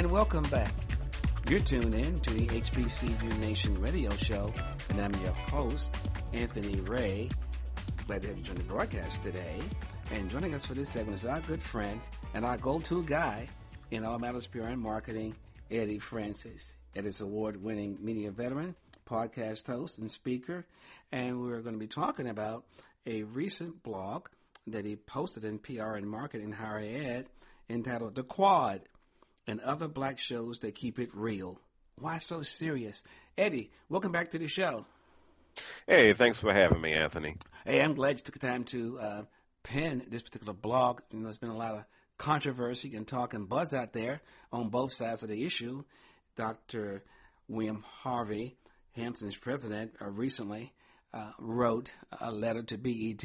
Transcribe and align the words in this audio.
and 0.00 0.10
welcome 0.10 0.44
back. 0.44 0.72
You're 1.46 1.60
tuned 1.60 1.94
in 1.94 2.20
to 2.20 2.30
the 2.30 2.46
HBCU 2.46 3.38
Nation 3.38 3.78
radio 3.82 4.08
show, 4.16 4.50
and 4.88 4.98
I'm 4.98 5.12
your 5.16 5.32
host, 5.32 5.94
Anthony 6.32 6.80
Ray. 6.80 7.28
Glad 8.06 8.22
to 8.22 8.28
have 8.28 8.38
you 8.38 8.42
join 8.42 8.56
the 8.56 8.62
broadcast 8.62 9.22
today. 9.22 9.60
And 10.10 10.30
joining 10.30 10.54
us 10.54 10.64
for 10.64 10.72
this 10.72 10.88
segment 10.88 11.18
is 11.18 11.26
our 11.26 11.40
good 11.40 11.62
friend 11.62 12.00
and 12.32 12.46
our 12.46 12.56
go-to 12.56 13.02
guy 13.02 13.46
in 13.90 14.06
all 14.06 14.18
matters 14.18 14.46
PR 14.46 14.68
and 14.68 14.80
marketing, 14.80 15.34
Eddie 15.70 15.98
Francis. 15.98 16.72
Eddie's 16.96 17.20
award-winning 17.20 17.98
media 18.00 18.30
veteran, 18.30 18.76
podcast 19.06 19.66
host, 19.66 19.98
and 19.98 20.10
speaker. 20.10 20.64
And 21.12 21.42
we're 21.42 21.60
going 21.60 21.74
to 21.74 21.78
be 21.78 21.86
talking 21.86 22.26
about 22.26 22.64
a 23.04 23.24
recent 23.24 23.82
blog 23.82 24.28
that 24.66 24.86
he 24.86 24.96
posted 24.96 25.44
in 25.44 25.58
PR 25.58 25.96
and 25.96 26.08
marketing 26.08 26.52
higher 26.52 26.78
ed 26.78 27.26
entitled 27.68 28.14
The 28.14 28.22
Quad 28.22 28.80
and 29.46 29.60
Other 29.60 29.88
Black 29.88 30.18
Shows 30.18 30.60
That 30.60 30.74
Keep 30.74 30.98
It 30.98 31.10
Real. 31.14 31.60
Why 31.96 32.18
so 32.18 32.42
serious? 32.42 33.04
Eddie, 33.36 33.70
welcome 33.88 34.12
back 34.12 34.30
to 34.30 34.38
the 34.38 34.46
show. 34.46 34.86
Hey, 35.86 36.12
thanks 36.12 36.38
for 36.38 36.52
having 36.52 36.80
me, 36.80 36.92
Anthony. 36.92 37.36
Hey, 37.64 37.82
I'm 37.82 37.94
glad 37.94 38.18
you 38.18 38.24
took 38.24 38.38
the 38.38 38.46
time 38.46 38.64
to 38.64 38.98
uh, 38.98 39.22
pen 39.62 40.04
this 40.08 40.22
particular 40.22 40.52
blog. 40.52 41.00
You 41.10 41.18
know, 41.18 41.24
there's 41.24 41.38
been 41.38 41.50
a 41.50 41.56
lot 41.56 41.74
of 41.74 41.84
controversy 42.18 42.94
and 42.94 43.06
talk 43.06 43.34
and 43.34 43.48
buzz 43.48 43.72
out 43.72 43.92
there 43.92 44.20
on 44.52 44.68
both 44.68 44.92
sides 44.92 45.22
of 45.22 45.28
the 45.28 45.44
issue. 45.44 45.84
Dr. 46.36 47.02
William 47.48 47.84
Harvey, 48.02 48.56
Hampton's 48.92 49.36
president, 49.36 49.92
uh, 50.00 50.08
recently 50.08 50.72
uh, 51.12 51.32
wrote 51.38 51.92
a 52.20 52.30
letter 52.30 52.62
to 52.62 52.78
BET 52.78 53.24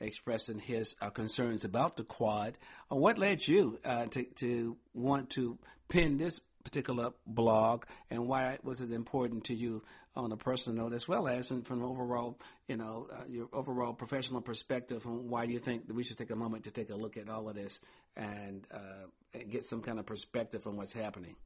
expressing 0.00 0.58
his 0.58 0.94
uh, 1.00 1.10
concerns 1.10 1.64
about 1.64 1.96
the 1.96 2.04
quad. 2.04 2.56
Uh, 2.90 2.96
what 2.96 3.18
led 3.18 3.46
you 3.46 3.78
uh, 3.84 4.06
to, 4.06 4.24
to 4.36 4.76
want 4.94 5.30
to 5.30 5.58
pen 5.88 6.18
this 6.18 6.40
particular 6.64 7.12
blog, 7.26 7.84
and 8.10 8.26
why 8.26 8.58
was 8.62 8.80
it 8.82 8.92
important 8.92 9.44
to 9.44 9.54
you 9.54 9.82
on 10.14 10.32
a 10.32 10.36
personal 10.36 10.84
note, 10.84 10.92
as 10.92 11.06
well 11.06 11.28
as 11.28 11.52
from 11.64 11.82
overall, 11.82 12.38
you 12.66 12.76
know, 12.76 13.06
uh, 13.12 13.22
your 13.28 13.48
overall 13.52 13.92
professional 13.92 14.40
perspective, 14.40 15.06
on 15.06 15.28
why 15.28 15.44
you 15.44 15.58
think 15.58 15.86
that 15.86 15.94
we 15.94 16.02
should 16.04 16.18
take 16.18 16.30
a 16.30 16.36
moment 16.36 16.64
to 16.64 16.70
take 16.70 16.90
a 16.90 16.96
look 16.96 17.16
at 17.16 17.28
all 17.28 17.48
of 17.48 17.54
this 17.54 17.80
and, 18.16 18.66
uh, 18.72 19.38
get 19.48 19.62
some 19.62 19.80
kind 19.80 19.98
of 19.98 20.06
perspective 20.06 20.66
on 20.66 20.76
what's 20.76 20.92
happening? 20.92 21.36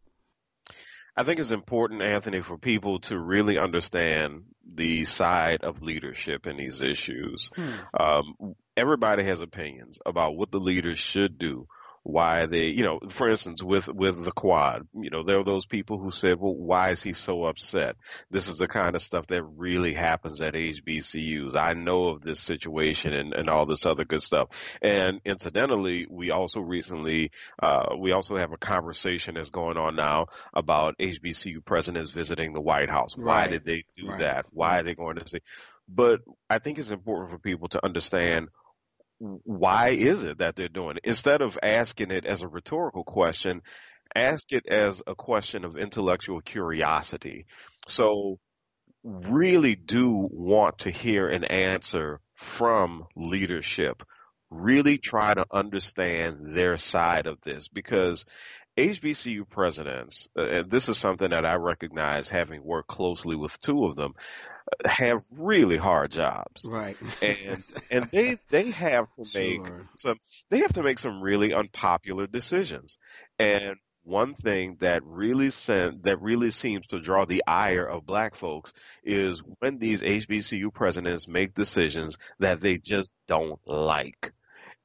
I 1.17 1.25
think 1.25 1.41
it's 1.41 1.51
important, 1.51 2.03
Anthony, 2.03 2.41
for 2.41 2.57
people 2.57 3.01
to 3.01 3.19
really 3.19 3.59
understand 3.59 4.45
the 4.75 5.05
side 5.05 5.63
of 5.63 5.83
leadership 5.83 6.47
in 6.47 6.57
these 6.57 6.81
issues. 6.81 7.51
Hmm. 7.55 7.73
Um, 7.99 8.55
everybody 8.77 9.25
has 9.25 9.43
opinions 9.43 9.99
about 10.07 10.37
what 10.37 10.51
the 10.51 10.61
leaders 10.61 10.99
should 10.99 11.39
do 11.39 11.67
why 12.03 12.47
they, 12.47 12.67
you 12.67 12.83
know, 12.83 12.99
for 13.09 13.29
instance, 13.29 13.63
with, 13.63 13.89
with 13.89 14.25
the 14.25 14.33
quad, 14.33 14.87
you 14.95 15.11
know, 15.11 15.23
there 15.23 15.39
are 15.39 15.45
those 15.45 15.67
people 15.67 15.99
who 15.99 16.11
said, 16.11 16.39
well, 16.39 16.55
why 16.55 16.91
is 16.91 17.03
he 17.03 17.13
so 17.13 17.45
upset? 17.45 17.97
This 18.31 18.49
is 18.49 18.59
the 18.59 18.67
kind 18.67 18.97
of 18.97 19.03
stuff 19.03 19.27
that 19.29 19.43
really 19.43 19.95
happens 19.95 20.41
at 20.41 20.55
HBCUs. 20.55 21.55
I 21.55 21.75
know 21.75 22.09
of 22.09 22.23
this 22.23 22.41
situation 22.41 23.13
and, 23.13 23.33
and 23.33 23.49
all 23.49 23.67
this 23.67 23.87
other 23.87 24.05
good 24.05 24.23
stuff. 24.23 24.49
And 24.81 25.21
incidentally, 25.25 26.07
we 26.11 26.31
also 26.31 26.61
recently, 26.61 27.31
uh, 27.63 27.95
we 27.99 28.13
also 28.13 28.37
have 28.37 28.53
a 28.53 28.59
conversation 28.59 29.35
that's 29.35 29.51
going 29.51 29.77
on 29.77 29.95
now 29.95 30.27
about 30.53 30.99
HBCU 30.99 31.65
presidents 31.65 32.11
visiting 32.11 32.53
the 32.53 32.61
White 32.61 32.91
House. 32.91 33.17
Why 33.17 33.47
did 33.47 33.65
they 33.65 33.85
do 33.97 34.09
right. 34.09 34.19
that? 34.21 34.47
Why 34.51 34.81
are 34.81 34.83
they 34.83 34.95
going 34.95 35.17
to 35.17 35.29
say, 35.29 35.39
but 35.89 36.21
I 36.49 36.59
think 36.59 36.79
it's 36.79 36.91
important 36.91 37.31
for 37.31 37.39
people 37.39 37.69
to 37.69 37.85
understand 37.85 38.49
why 39.45 39.91
is 39.91 40.25
it 40.25 40.39
that 40.39 40.57
they're 40.57 40.69
doing 40.69 40.97
it? 40.97 41.05
Instead 41.09 41.43
of 41.43 41.59
asking 41.63 42.11
it 42.11 42.27
as 42.27 42.43
a 42.43 42.49
rhetorical 42.49 43.05
question, 43.05 43.63
ask 44.15 44.53
it 44.53 44.67
as 44.67 45.01
a 45.07 45.15
question 45.15 45.65
of 45.65 45.77
intellectual 45.77 46.41
curiosity. 46.41 47.47
So 47.87 48.39
really 49.05 49.77
do 49.77 50.29
want 50.31 50.79
to 50.79 50.91
hear 50.91 51.29
an 51.29 51.45
answer 51.45 52.21
from 52.35 53.05
leadership. 53.17 54.03
Really 54.51 54.99
try 54.99 55.33
to 55.35 55.47
understand 55.53 56.55
their 56.57 56.77
side 56.77 57.27
of 57.27 57.39
this 57.43 57.69
because 57.69 58.25
HBCU 58.77 59.49
presidents, 59.49 60.29
uh, 60.37 60.47
and 60.47 60.71
this 60.71 60.89
is 60.89 60.99
something 60.99 61.31
that 61.31 61.45
I 61.45 61.55
recognize 61.55 62.29
having 62.29 62.63
worked 62.65 62.89
closely 62.89 63.37
with 63.37 63.59
two 63.61 63.85
of 63.85 63.97
them, 63.97 64.15
have 64.85 65.23
really 65.31 65.77
hard 65.77 66.11
jobs. 66.11 66.65
Right. 66.65 66.97
And 67.21 67.65
and 67.91 68.05
they 68.05 68.39
they 68.51 68.71
have 68.71 69.07
to 69.17 69.39
make 69.39 69.67
sure. 69.67 69.89
some 69.97 70.17
they 70.51 70.61
have 70.61 70.75
to 70.75 70.83
make 70.83 70.99
some 70.99 71.23
really 71.23 71.53
unpopular 71.53 72.27
decisions. 72.27 72.99
And 73.39 73.77
one 74.05 74.35
thing 74.35 74.77
that 74.81 75.05
really 75.05 75.51
sent, 75.51 76.03
that 76.03 76.21
really 76.21 76.51
seems 76.51 76.87
to 76.89 77.01
draw 77.01 77.25
the 77.25 77.43
ire 77.47 77.87
of 77.87 78.05
black 78.05 78.35
folks 78.35 78.73
is 79.05 79.41
when 79.61 79.79
these 79.79 80.03
HBCU 80.03 80.75
presidents 80.75 81.29
make 81.29 81.55
decisions 81.55 82.17
that 82.41 82.61
they 82.61 82.79
just 82.79 83.13
don't 83.29 83.61
like. 83.65 84.33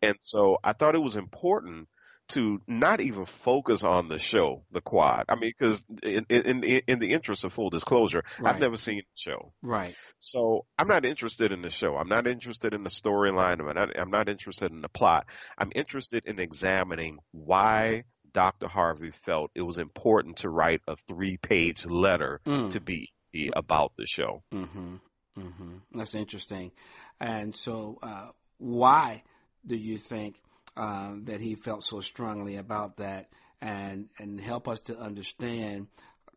And 0.02 0.16
so 0.22 0.58
I 0.64 0.74
thought 0.74 0.96
it 0.96 1.02
was 1.02 1.16
important 1.16 1.88
to 2.30 2.62
not 2.68 3.00
even 3.02 3.26
focus 3.26 3.84
on 3.84 4.10
the 4.10 4.20
show, 4.20 4.64
the 4.72 4.82
quad. 4.82 5.26
I 5.30 5.36
mean, 5.36 5.54
because 5.58 5.84
in, 6.04 6.26
in 6.30 6.64
in 6.64 7.00
the 7.00 7.12
interest 7.12 7.44
of 7.44 7.54
full 7.54 7.70
disclosure, 7.70 8.24
right. 8.40 8.54
I've 8.54 8.60
never 8.60 8.78
seen 8.78 8.98
the 8.98 9.20
show. 9.20 9.54
Right. 9.62 9.96
So 10.20 10.66
I'm 10.78 10.88
not 10.88 11.06
interested 11.06 11.52
in 11.52 11.62
the 11.62 11.70
show. 11.70 11.96
I'm 11.96 12.10
not 12.10 12.28
interested 12.28 12.74
in 12.74 12.84
the 12.84 12.90
storyline. 12.90 13.60
I'm 13.60 13.74
not, 13.74 14.00
I'm 14.00 14.12
not 14.12 14.30
interested 14.30 14.72
in 14.72 14.82
the 14.82 14.90
plot. 14.90 15.26
I'm 15.58 15.72
interested 15.74 16.26
in 16.26 16.40
examining 16.40 17.20
why 17.32 18.04
Dr. 18.34 18.68
Harvey 18.68 19.12
felt 19.12 19.52
it 19.56 19.62
was 19.62 19.78
important 19.78 20.38
to 20.38 20.50
write 20.50 20.82
a 20.88 20.96
three-page 21.08 21.86
letter 21.86 22.42
mm. 22.46 22.72
to 22.72 22.80
be 22.80 23.12
about 23.54 23.94
the 23.98 24.06
show. 24.06 24.44
Mm-hmm. 24.54 24.96
Mm-hmm. 25.40 25.76
That's 25.96 26.16
interesting. 26.16 26.72
And 27.20 27.56
so, 27.56 28.00
uh, 28.02 28.30
why 28.58 29.24
do 29.66 29.76
you 29.76 29.98
think? 29.98 30.42
Um, 30.78 31.24
that 31.26 31.42
he 31.42 31.56
felt 31.56 31.84
so 31.84 32.02
strongly 32.02 32.56
about 32.58 32.98
that 32.98 33.30
and 33.62 34.10
and 34.20 34.40
help 34.40 34.68
us 34.68 34.82
to 34.84 34.98
understand 34.98 35.88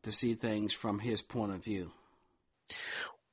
to 0.03 0.12
see 0.12 0.33
things 0.33 0.73
from 0.73 0.99
his 0.99 1.21
point 1.21 1.53
of 1.53 1.62
view 1.62 1.93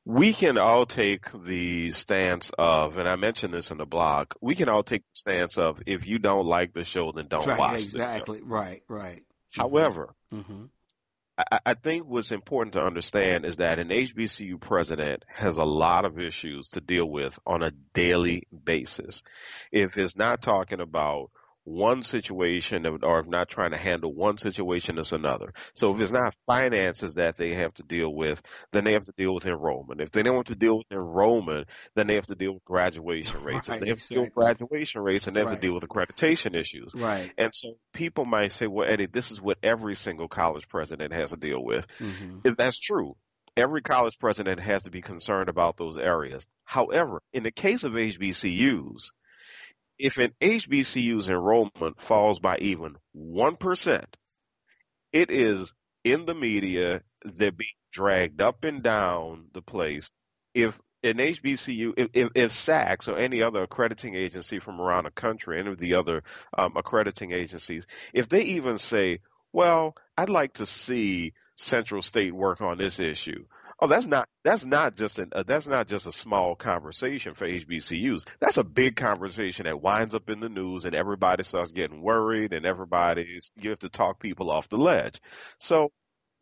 we 0.07 0.31
can 0.31 0.57
all 0.57 0.85
take 0.85 1.25
the 1.43 1.91
stance 1.91 2.49
of, 2.57 2.97
and 2.97 3.09
I 3.09 3.17
mentioned 3.17 3.53
this 3.53 3.71
in 3.71 3.77
the 3.77 3.85
blog, 3.85 4.31
we 4.39 4.55
can 4.55 4.69
all 4.69 4.81
take 4.81 5.01
the 5.01 5.17
stance 5.17 5.57
of 5.57 5.81
if 5.85 6.07
you 6.07 6.17
don't 6.17 6.45
like 6.45 6.73
the 6.73 6.85
show, 6.85 7.11
then 7.11 7.27
don't 7.27 7.45
right, 7.45 7.59
watch 7.59 7.79
it. 7.79 7.83
exactly. 7.83 8.39
Right, 8.41 8.83
right. 8.87 9.23
However, 9.51 10.15
mm-hmm. 10.33 10.65
I, 11.37 11.59
I 11.65 11.73
think 11.75 12.05
what's 12.07 12.31
important 12.31 12.73
to 12.73 12.81
understand 12.81 13.45
is 13.45 13.57
that 13.57 13.79
an 13.79 13.89
HBCU 13.89 14.59
president 14.59 15.23
has 15.27 15.57
a 15.57 15.63
lot 15.63 16.05
of 16.05 16.19
issues 16.19 16.69
to 16.69 16.81
deal 16.81 17.05
with 17.05 17.37
on 17.45 17.63
a 17.63 17.71
daily 17.93 18.47
basis. 18.63 19.23
If 19.71 19.97
it's 19.97 20.15
not 20.15 20.41
talking 20.41 20.81
about 20.81 21.31
one 21.67 22.01
situation 22.01 22.85
or 23.03 23.19
if 23.19 23.27
not 23.27 23.49
trying 23.49 23.71
to 23.71 23.77
handle 23.77 24.13
one 24.13 24.37
situation 24.37 24.97
it's 24.97 25.11
another. 25.11 25.53
So 25.73 25.91
if 25.91 25.99
it's 25.99 26.11
not 26.13 26.33
finances 26.45 27.15
that 27.15 27.35
they 27.35 27.55
have 27.55 27.73
to 27.73 27.83
deal 27.83 28.09
with, 28.09 28.41
then 28.71 28.85
they 28.85 28.93
have 28.93 29.05
to 29.05 29.11
deal 29.17 29.33
with 29.33 29.45
enrollment. 29.45 29.99
If 29.99 30.11
they 30.11 30.23
don't 30.23 30.35
want 30.35 30.47
to 30.47 30.55
deal 30.55 30.77
with 30.77 30.87
enrollment, 30.91 31.67
then 31.93 32.07
they 32.07 32.15
have 32.15 32.27
to 32.27 32.35
deal 32.35 32.53
with 32.53 32.63
graduation 32.63 33.43
rates. 33.43 33.67
Right, 33.67 33.75
if 33.75 33.81
they 33.81 33.89
have 33.89 33.97
exactly. 33.97 33.97
to 33.97 34.13
deal 34.13 34.23
with 34.23 34.33
graduation 34.33 35.01
rates, 35.01 35.27
and 35.27 35.35
they 35.35 35.41
have 35.41 35.49
right. 35.49 35.55
to 35.55 35.61
deal 35.61 35.73
with 35.73 35.83
accreditation 35.83 36.55
issues. 36.55 36.93
Right. 36.95 37.33
And 37.37 37.51
so 37.53 37.73
people 37.93 38.23
might 38.23 38.53
say, 38.53 38.67
well, 38.67 38.87
Eddie, 38.89 39.07
this 39.11 39.31
is 39.31 39.41
what 39.41 39.57
every 39.61 39.95
single 39.95 40.29
college 40.29 40.69
president 40.69 41.11
has 41.11 41.31
to 41.31 41.37
deal 41.37 41.61
with. 41.61 41.85
Mm-hmm. 41.99 42.39
If 42.45 42.55
that's 42.55 42.79
true. 42.79 43.17
Every 43.57 43.81
college 43.81 44.19
president 44.19 44.59
has 44.61 44.83
to 44.83 44.91
be 44.91 45.01
concerned 45.01 45.49
about 45.49 45.77
those 45.77 45.97
areas. 45.97 46.45
However, 46.63 47.23
in 47.33 47.41
the 47.41 47.51
case 47.51 47.83
of 47.83 47.93
HBCUs, 47.93 49.09
if 49.99 50.17
an 50.17 50.33
HBCU's 50.41 51.29
enrollment 51.29 51.99
falls 51.99 52.39
by 52.39 52.57
even 52.57 52.95
1%, 53.15 54.05
it 55.11 55.31
is 55.31 55.73
in 56.03 56.25
the 56.25 56.35
media, 56.35 57.01
they're 57.23 57.51
being 57.51 57.69
dragged 57.91 58.41
up 58.41 58.63
and 58.63 58.83
down 58.83 59.47
the 59.53 59.61
place. 59.61 60.09
If 60.53 60.79
an 61.03 61.17
HBCU, 61.17 61.93
if, 61.97 62.09
if, 62.13 62.29
if 62.35 62.53
SACS 62.53 63.07
or 63.07 63.17
any 63.17 63.41
other 63.41 63.63
accrediting 63.63 64.15
agency 64.15 64.59
from 64.59 64.81
around 64.81 65.05
the 65.05 65.11
country, 65.11 65.59
any 65.59 65.71
of 65.71 65.77
the 65.77 65.95
other 65.95 66.23
um, 66.57 66.73
accrediting 66.75 67.31
agencies, 67.31 67.85
if 68.13 68.29
they 68.29 68.41
even 68.41 68.77
say, 68.77 69.19
well, 69.53 69.95
I'd 70.17 70.29
like 70.29 70.53
to 70.53 70.65
see 70.65 71.33
Central 71.55 72.01
State 72.01 72.33
work 72.33 72.61
on 72.61 72.77
this 72.77 72.99
issue. 72.99 73.45
Oh, 73.79 73.87
that's 73.87 74.07
not 74.07 74.27
that's 74.43 74.65
not 74.65 74.95
just 74.95 75.19
an 75.19 75.29
uh, 75.35 75.43
that's 75.43 75.67
not 75.67 75.87
just 75.87 76.07
a 76.07 76.11
small 76.11 76.55
conversation 76.55 77.35
for 77.35 77.47
HBCUs. 77.47 78.27
That's 78.39 78.57
a 78.57 78.63
big 78.63 78.95
conversation 78.95 79.65
that 79.65 79.81
winds 79.81 80.15
up 80.15 80.29
in 80.31 80.39
the 80.39 80.49
news, 80.49 80.85
and 80.85 80.95
everybody 80.95 81.43
starts 81.43 81.71
getting 81.71 82.01
worried, 82.01 82.53
and 82.53 82.65
everybody 82.65 83.39
you 83.55 83.69
have 83.69 83.79
to 83.79 83.89
talk 83.89 84.19
people 84.19 84.49
off 84.49 84.69
the 84.69 84.77
ledge. 84.77 85.21
So 85.59 85.91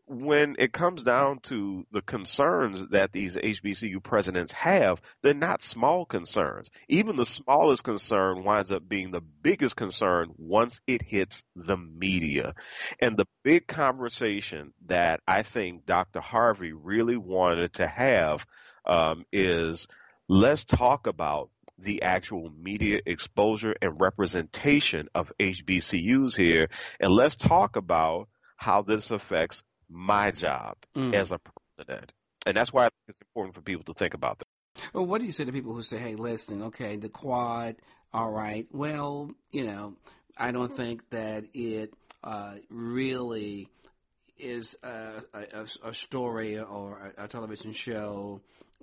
when 0.07 0.55
it 0.59 0.71
comes 0.71 1.03
down 1.03 1.39
to 1.39 1.85
the 1.91 2.01
concerns 2.01 2.89
that 2.89 3.11
these 3.11 3.35
HBCU 3.35 4.03
presidents 4.03 4.51
have, 4.51 5.01
they're 5.23 5.33
not 5.33 5.63
small 5.63 6.05
concerns. 6.05 6.69
Even 6.87 7.15
the 7.15 7.25
smallest 7.25 7.83
concern 7.83 8.43
winds 8.43 8.71
up 8.71 8.87
being 8.87 9.11
the 9.11 9.21
biggest 9.41 9.75
concern 9.75 10.31
once 10.37 10.79
it 10.85 11.01
hits 11.01 11.43
the 11.55 11.77
media. 11.77 12.53
And 12.99 13.17
the 13.17 13.25
big 13.43 13.65
conversation 13.65 14.73
that 14.85 15.21
I 15.27 15.41
think 15.41 15.85
Dr. 15.85 16.21
Harvey 16.21 16.73
really 16.73 17.17
wanted 17.17 17.73
to 17.73 17.87
have 17.87 18.45
um, 18.85 19.25
is 19.31 19.87
let's 20.29 20.65
talk 20.65 21.07
about 21.07 21.49
the 21.79 22.03
actual 22.03 22.51
media 22.51 22.99
exposure 23.05 23.75
and 23.81 23.99
representation 23.99 25.09
of 25.15 25.33
HBCUs 25.39 26.35
here, 26.37 26.69
and 26.99 27.11
let's 27.11 27.35
talk 27.35 27.75
about 27.75 28.29
how 28.55 28.81
this 28.81 29.11
affects 29.11 29.61
my 29.89 30.31
job 30.31 30.77
mm. 30.95 31.13
as 31.13 31.31
a 31.31 31.39
president. 31.77 32.13
And 32.45 32.55
that's 32.55 32.71
why 32.71 32.89
it's 33.07 33.21
important 33.21 33.55
for 33.55 33.61
people 33.61 33.83
to 33.85 33.93
think 33.93 34.13
about 34.13 34.39
that. 34.39 34.47
Well, 34.93 35.05
what 35.05 35.21
do 35.21 35.27
you 35.27 35.31
say 35.31 35.45
to 35.45 35.51
people 35.51 35.73
who 35.73 35.81
say, 35.81 35.97
hey, 35.97 36.15
listen, 36.15 36.63
okay, 36.63 36.97
the 36.97 37.09
quad, 37.09 37.77
all 38.13 38.29
right, 38.29 38.67
well, 38.71 39.31
you 39.51 39.65
know, 39.65 39.95
I 40.37 40.51
don't 40.51 40.71
think 40.71 41.09
that 41.11 41.45
it 41.53 41.93
uh, 42.23 42.55
really 42.69 43.69
is 44.37 44.75
a, 44.83 45.23
a, 45.33 45.65
a, 45.83 45.93
story 45.93 46.59
or 46.59 47.13
a, 47.17 47.23
a 47.23 47.27
television 47.27 47.71
show 47.71 48.41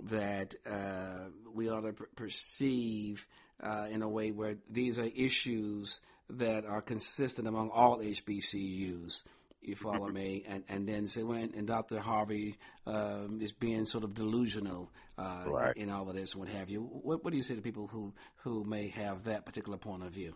that 0.09 0.55
uh, 0.69 1.29
we 1.53 1.69
ought 1.69 1.81
to 1.81 1.93
perceive 2.15 3.27
uh, 3.61 3.87
in 3.89 4.01
a 4.01 4.09
way 4.09 4.31
where 4.31 4.55
these 4.69 4.97
are 4.97 5.09
issues 5.15 6.01
that 6.29 6.65
are 6.65 6.81
consistent 6.81 7.47
among 7.47 7.69
all 7.69 7.99
HBCUs. 7.99 9.23
You 9.63 9.75
follow 9.75 10.09
me, 10.09 10.43
and 10.47 10.63
and 10.67 10.87
then 10.87 11.07
say 11.07 11.23
when 11.23 11.53
and 11.55 11.65
Dr. 11.65 11.99
Harvey 11.99 12.57
um, 12.85 13.39
is 13.41 13.51
being 13.51 13.85
sort 13.85 14.03
of 14.03 14.13
delusional 14.13 14.91
uh, 15.17 15.43
right. 15.47 15.75
in, 15.77 15.83
in, 15.83 15.89
all 15.89 16.09
of 16.09 16.15
this 16.15 16.33
and 16.33 16.41
what 16.41 16.49
have 16.49 16.69
you. 16.69 16.81
What, 16.81 17.23
what 17.23 17.31
do 17.31 17.37
you 17.37 17.43
say 17.43 17.55
to 17.55 17.61
people 17.61 17.87
who 17.87 18.13
who 18.37 18.63
may 18.65 18.89
have 18.89 19.23
that 19.25 19.45
particular 19.45 19.77
point 19.77 20.03
of 20.03 20.11
view? 20.11 20.35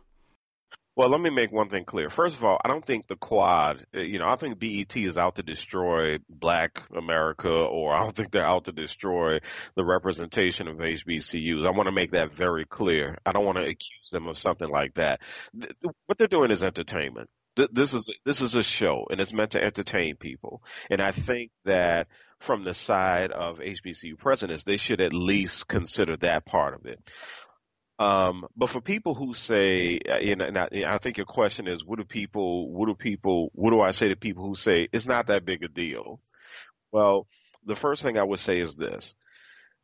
Well, 0.97 1.09
let 1.09 1.21
me 1.21 1.29
make 1.29 1.51
one 1.51 1.69
thing 1.69 1.85
clear. 1.85 2.09
First 2.09 2.37
of 2.37 2.43
all, 2.43 2.59
I 2.65 2.67
don't 2.67 2.83
think 2.83 3.05
the 3.05 3.15
Quad, 3.15 3.85
uh, 3.95 3.99
you 3.99 4.17
know, 4.17 4.25
I 4.25 4.35
think 4.35 4.57
BET 4.57 4.97
is 4.97 5.15
out 5.15 5.35
to 5.35 5.43
destroy 5.43 6.17
Black 6.27 6.81
America, 6.91 7.51
or 7.51 7.93
I 7.93 7.99
don't 7.99 8.15
think 8.15 8.31
they're 8.31 8.43
out 8.43 8.65
to 8.65 8.71
destroy 8.71 9.37
the 9.75 9.85
representation 9.85 10.67
of 10.67 10.77
HBCUs. 10.77 11.67
I 11.67 11.69
want 11.69 11.85
to 11.85 11.91
make 11.91 12.13
that 12.13 12.33
very 12.33 12.65
clear. 12.65 13.15
I 13.27 13.31
don't 13.31 13.45
want 13.45 13.59
to 13.59 13.65
accuse 13.65 14.09
them 14.11 14.25
of 14.25 14.39
something 14.39 14.67
like 14.67 14.95
that. 14.95 15.21
What 16.07 16.17
they're 16.17 16.25
doing 16.25 16.49
is 16.49 16.63
entertainment. 16.63 17.29
This 17.71 17.93
is 17.93 18.09
this 18.23 18.41
is 18.41 18.55
a 18.55 18.63
show, 18.63 19.07
and 19.09 19.19
it's 19.19 19.33
meant 19.33 19.51
to 19.51 19.63
entertain 19.63 20.15
people. 20.15 20.61
And 20.89 21.01
I 21.01 21.11
think 21.11 21.51
that 21.65 22.07
from 22.39 22.63
the 22.63 22.73
side 22.73 23.31
of 23.31 23.57
HBCU 23.57 24.17
presidents, 24.17 24.63
they 24.63 24.77
should 24.77 25.01
at 25.01 25.13
least 25.13 25.67
consider 25.67 26.17
that 26.17 26.45
part 26.45 26.75
of 26.75 26.85
it. 26.85 26.99
Um, 27.99 28.45
but 28.55 28.69
for 28.69 28.79
people 28.79 29.15
who 29.15 29.33
say, 29.33 29.99
uh, 30.07 30.13
and 30.13 30.57
I, 30.57 30.69
I, 30.85 30.97
think 30.99 31.17
your 31.17 31.25
question 31.25 31.67
is, 31.67 31.83
what 31.83 31.97
do 31.97 32.05
people, 32.05 32.71
what 32.71 32.85
do 32.85 32.93
people, 32.93 33.49
what 33.55 33.71
do 33.71 33.81
I 33.81 33.89
say 33.89 34.09
to 34.09 34.15
people 34.15 34.45
who 34.45 34.53
say 34.53 34.87
it's 34.91 35.07
not 35.07 35.27
that 35.27 35.45
big 35.45 35.63
a 35.63 35.67
deal? 35.67 36.19
Well, 36.91 37.25
the 37.65 37.75
first 37.75 38.03
thing 38.03 38.19
I 38.19 38.23
would 38.23 38.39
say 38.39 38.59
is 38.59 38.75
this: 38.75 39.15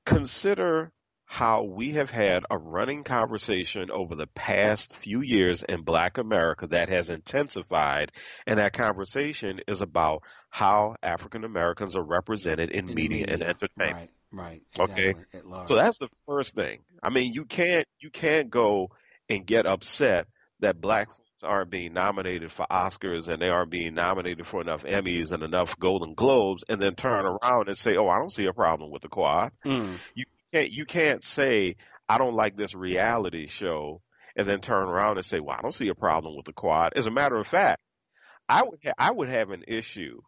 consider 0.05 0.91
how 1.25 1.63
we 1.63 1.93
have 1.93 2.11
had 2.11 2.43
a 2.49 2.57
running 2.57 3.03
conversation 3.03 3.89
over 3.91 4.15
the 4.15 4.27
past 4.27 4.95
few 4.95 5.21
years 5.21 5.63
in 5.63 5.81
Black 5.81 6.17
America 6.17 6.67
that 6.67 6.89
has 6.89 7.09
intensified, 7.09 8.11
and 8.45 8.59
that 8.59 8.73
conversation 8.73 9.59
is 9.67 9.81
about 9.81 10.21
how 10.49 10.95
African 11.01 11.43
Americans 11.43 11.95
are 11.95 12.03
represented 12.03 12.69
in, 12.69 12.89
in 12.89 12.95
media, 12.95 13.21
media, 13.21 13.25
and 13.33 13.43
entertainment. 13.43 13.95
Right. 13.95 14.09
Right. 14.31 14.61
Exactly, 14.75 15.15
okay. 15.33 15.67
So 15.67 15.75
that's 15.75 15.99
the 15.99 16.09
first 16.25 16.55
thing. 16.55 16.79
I 17.03 17.09
mean, 17.11 17.33
you 17.33 17.45
can't 17.45 17.87
you 17.99 18.09
can't 18.09 18.49
go 18.49 18.89
and 19.29 19.45
get 19.45 19.67
upset 19.67 20.27
that 20.59 20.81
black 20.81 21.09
folks 21.09 21.43
aren't 21.43 21.69
being 21.69 21.93
nominated 21.93 22.51
for 22.51 22.65
Oscars 22.71 23.27
and 23.27 23.41
they 23.41 23.49
aren't 23.49 23.69
being 23.69 23.93
nominated 23.93 24.47
for 24.47 24.61
enough 24.61 24.83
Emmys 24.83 25.31
and 25.31 25.43
enough 25.43 25.77
Golden 25.77 26.15
Globes, 26.15 26.63
and 26.67 26.81
then 26.81 26.95
turn 26.95 27.25
around 27.25 27.67
and 27.67 27.77
say, 27.77 27.95
"Oh, 27.95 28.07
I 28.07 28.17
don't 28.17 28.33
see 28.33 28.45
a 28.45 28.53
problem 28.53 28.91
with 28.91 29.03
the 29.03 29.09
quad." 29.09 29.51
Mm. 29.65 29.99
You 30.15 30.25
can't 30.53 30.71
you 30.71 30.85
can't 30.85 31.23
say, 31.23 31.75
"I 32.07 32.17
don't 32.17 32.35
like 32.35 32.55
this 32.55 32.73
reality 32.75 33.47
show," 33.47 34.01
and 34.35 34.47
then 34.47 34.61
turn 34.61 34.87
around 34.87 35.17
and 35.17 35.25
say, 35.25 35.39
"Well, 35.39 35.55
I 35.57 35.61
don't 35.61 35.73
see 35.73 35.89
a 35.89 35.95
problem 35.95 36.35
with 36.35 36.45
the 36.45 36.53
quad." 36.53 36.93
As 36.95 37.07
a 37.07 37.11
matter 37.11 37.35
of 37.35 37.47
fact, 37.47 37.81
I 38.47 38.63
would 38.63 38.79
ha- 38.83 38.93
I 38.97 39.11
would 39.11 39.29
have 39.29 39.51
an 39.51 39.63
issue 39.67 40.21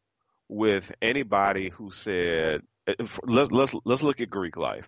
with 0.47 0.91
anybody 1.01 1.69
who 1.69 1.91
said 1.91 2.61
uh, 2.87 2.93
let's 3.23 3.51
let's 3.51 3.73
let's 3.83 4.03
look 4.03 4.21
at 4.21 4.29
Greek 4.29 4.57
life. 4.57 4.87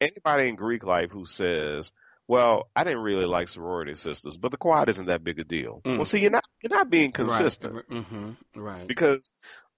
Anybody 0.00 0.48
in 0.48 0.56
Greek 0.56 0.84
life 0.84 1.10
who 1.10 1.26
says, 1.26 1.92
"Well, 2.26 2.68
I 2.74 2.84
didn't 2.84 3.02
really 3.02 3.26
like 3.26 3.48
sorority 3.48 3.94
sisters, 3.94 4.36
but 4.36 4.50
the 4.50 4.56
quad 4.56 4.88
isn't 4.88 5.06
that 5.06 5.24
big 5.24 5.38
a 5.38 5.44
deal." 5.44 5.80
Mm. 5.84 5.96
Well, 5.96 6.04
see, 6.04 6.20
you're 6.20 6.30
not 6.30 6.44
you're 6.62 6.76
not 6.76 6.90
being 6.90 7.12
consistent, 7.12 7.74
right? 7.74 7.88
Mm-hmm. 7.88 8.60
right. 8.60 8.86
Because 8.86 9.30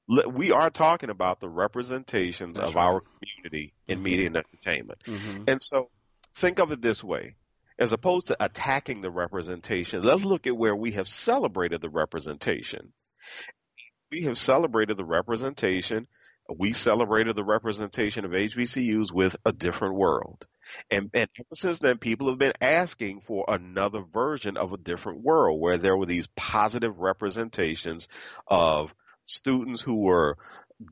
we 0.09 0.53
are 0.53 0.71
talking 0.71 1.11
about 1.11 1.41
the 1.41 1.49
representations 1.49 2.57
That's 2.57 2.69
of 2.69 2.75
right. 2.75 2.85
our 2.85 3.01
community 3.01 3.73
in 3.87 3.99
mm-hmm. 3.99 4.05
media 4.05 4.27
and 4.27 4.37
entertainment, 4.37 4.99
mm-hmm. 5.07 5.45
and 5.49 5.63
so 5.63 5.91
think 6.35 6.59
of 6.59 6.73
it 6.73 6.83
this 6.83 7.03
way. 7.03 7.35
As 7.79 7.93
opposed 7.93 8.29
to 8.29 8.37
attacking 8.43 9.01
the 9.01 9.11
representation, 9.11 10.05
let's 10.05 10.25
look 10.25 10.47
at 10.47 10.57
where 10.57 10.77
we 10.77 10.93
have 10.93 11.09
celebrated 11.09 11.81
the 11.81 11.89
representation. 11.89 12.93
We 14.11 14.23
have 14.25 14.39
celebrated 14.39 14.99
the 14.99 15.05
representation 15.05 16.07
we 16.49 16.73
celebrated 16.73 17.37
the 17.37 17.45
representation 17.45 18.25
of 18.25 18.33
HBCUs 18.33 19.13
with 19.13 19.37
a 19.45 19.53
different 19.53 19.95
world. 19.95 20.47
And, 20.91 21.11
and 21.15 21.29
ever 21.39 21.55
since 21.55 21.79
then, 21.79 21.99
people 21.99 22.29
have 22.29 22.39
been 22.39 22.55
asking 22.61 23.21
for 23.23 23.45
another 23.49 24.03
version 24.13 24.57
of 24.57 24.73
a 24.73 24.79
different 24.79 25.23
world 25.23 25.61
where 25.61 25.79
there 25.79 25.97
were 25.97 26.07
these 26.07 26.29
positive 26.29 26.99
representations 26.99 28.09
of 28.47 28.93
students 29.27 29.83
who 29.83 29.97
were 29.97 30.37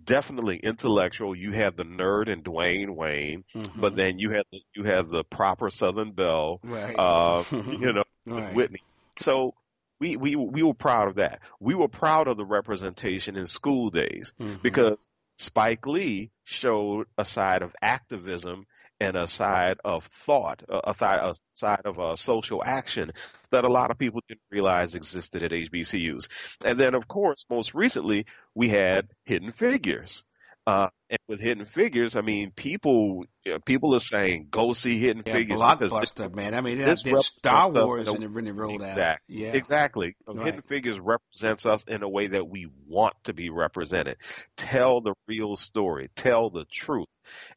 definitely 0.05 0.57
intellectual. 0.57 1.35
You 1.35 1.53
had 1.53 1.77
the 1.77 1.85
nerd 1.85 2.31
and 2.31 2.45
Dwayne 2.45 2.91
Wayne, 2.91 3.45
mm-hmm. 3.55 3.81
but 3.81 3.97
then 3.97 4.19
you 4.19 4.31
had 4.31 4.45
the, 4.53 4.61
you 4.75 4.85
had 4.85 5.11
the 5.11 5.25
proper 5.25 5.71
Southern 5.71 6.13
Belle, 6.13 6.61
right. 6.63 6.95
uh, 6.97 7.45
you 7.51 7.93
know, 7.93 8.05
right. 8.27 8.55
Whitney. 8.55 8.83
So 9.19 9.55
we, 9.99 10.17
we 10.17 10.37
we 10.37 10.63
were 10.63 10.75
proud 10.75 11.09
of 11.09 11.17
that. 11.17 11.41
We 11.61 11.75
were 11.75 11.89
proud 11.89 12.29
of 12.29 12.37
the 12.37 12.45
representation 12.45 13.37
in 13.37 13.47
school 13.47 13.91
days 13.91 14.33
mm-hmm. 14.41 14.63
because 14.63 15.09
Spike 15.39 15.87
Lee 15.87 16.31
showed 16.45 17.07
a 17.19 17.25
side 17.25 17.63
of 17.63 17.75
activism 17.83 18.67
and 19.01 19.17
a 19.17 19.27
side 19.27 19.79
of 19.85 20.05
thought, 20.27 20.63
a 20.69 20.95
side, 20.99 21.19
a 21.19 21.35
side 21.61 21.83
of 21.85 22.01
uh, 22.01 22.17
social 22.17 22.63
action 22.65 23.13
that 23.51 23.65
a 23.65 23.71
lot 23.71 23.91
of 23.91 23.99
people 23.99 24.21
didn't 24.29 24.41
realize 24.51 24.95
existed 24.95 25.43
at 25.43 25.53
HBCUs. 25.53 26.29
And 26.65 26.79
then, 26.79 26.95
of 26.95 27.07
course, 27.07 27.45
most 27.51 27.75
recently, 27.75 28.27
we 28.55 28.69
had 28.69 29.09
Hidden 29.25 29.53
Figures. 29.53 30.25
Uh, 30.67 30.89
and 31.09 31.19
with 31.27 31.41
Hidden 31.41 31.65
Figures, 31.65 32.17
I 32.17 32.21
mean, 32.21 32.53
people 32.55 33.25
you 33.45 33.53
know, 33.53 33.59
people 33.59 33.97
are 33.97 34.05
saying 34.05 34.49
go 34.51 34.73
see 34.73 34.99
Hidden 34.99 35.25
yeah, 35.27 35.33
Figures. 35.33 35.59
Blockbuster, 35.59 36.29
this, 36.29 36.35
man. 36.35 36.55
I 36.55 36.61
mean, 36.61 36.79
this 36.79 37.03
there's 37.03 37.27
Star 37.27 37.71
Wars 37.71 38.07
and 38.07 38.23
it 38.23 38.31
really 38.31 38.53
rolled 38.53 38.83
exactly, 38.83 39.37
out. 39.37 39.41
Yeah, 39.41 39.53
exactly. 39.55 40.17
Right. 40.27 40.47
Hidden 40.47 40.63
Figures 40.63 40.99
represents 41.01 41.67
us 41.67 41.83
in 41.89 42.03
a 42.03 42.09
way 42.09 42.29
that 42.29 42.47
we 42.47 42.69
want 42.87 43.15
to 43.25 43.33
be 43.33 43.49
represented. 43.51 44.19
Tell 44.57 45.01
the 45.01 45.15
real 45.27 45.57
story. 45.57 46.11
Tell 46.15 46.51
the 46.51 46.67
truth. 46.67 47.09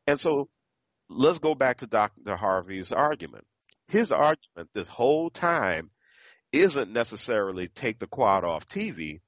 And 0.07 0.19
so, 0.19 0.47
let's 1.09 1.39
go 1.39 1.55
back 1.55 1.79
to 1.79 1.87
Dr. 1.87 2.35
Harvey's 2.35 2.91
argument. 2.91 3.45
His 3.87 4.11
argument 4.11 4.69
this 4.73 4.87
whole 4.87 5.29
time 5.29 5.91
isn't 6.51 6.91
necessarily 6.91 7.67
take 7.67 7.99
the 7.99 8.07
quad 8.07 8.43
off 8.43 8.67
TV. 8.67 9.21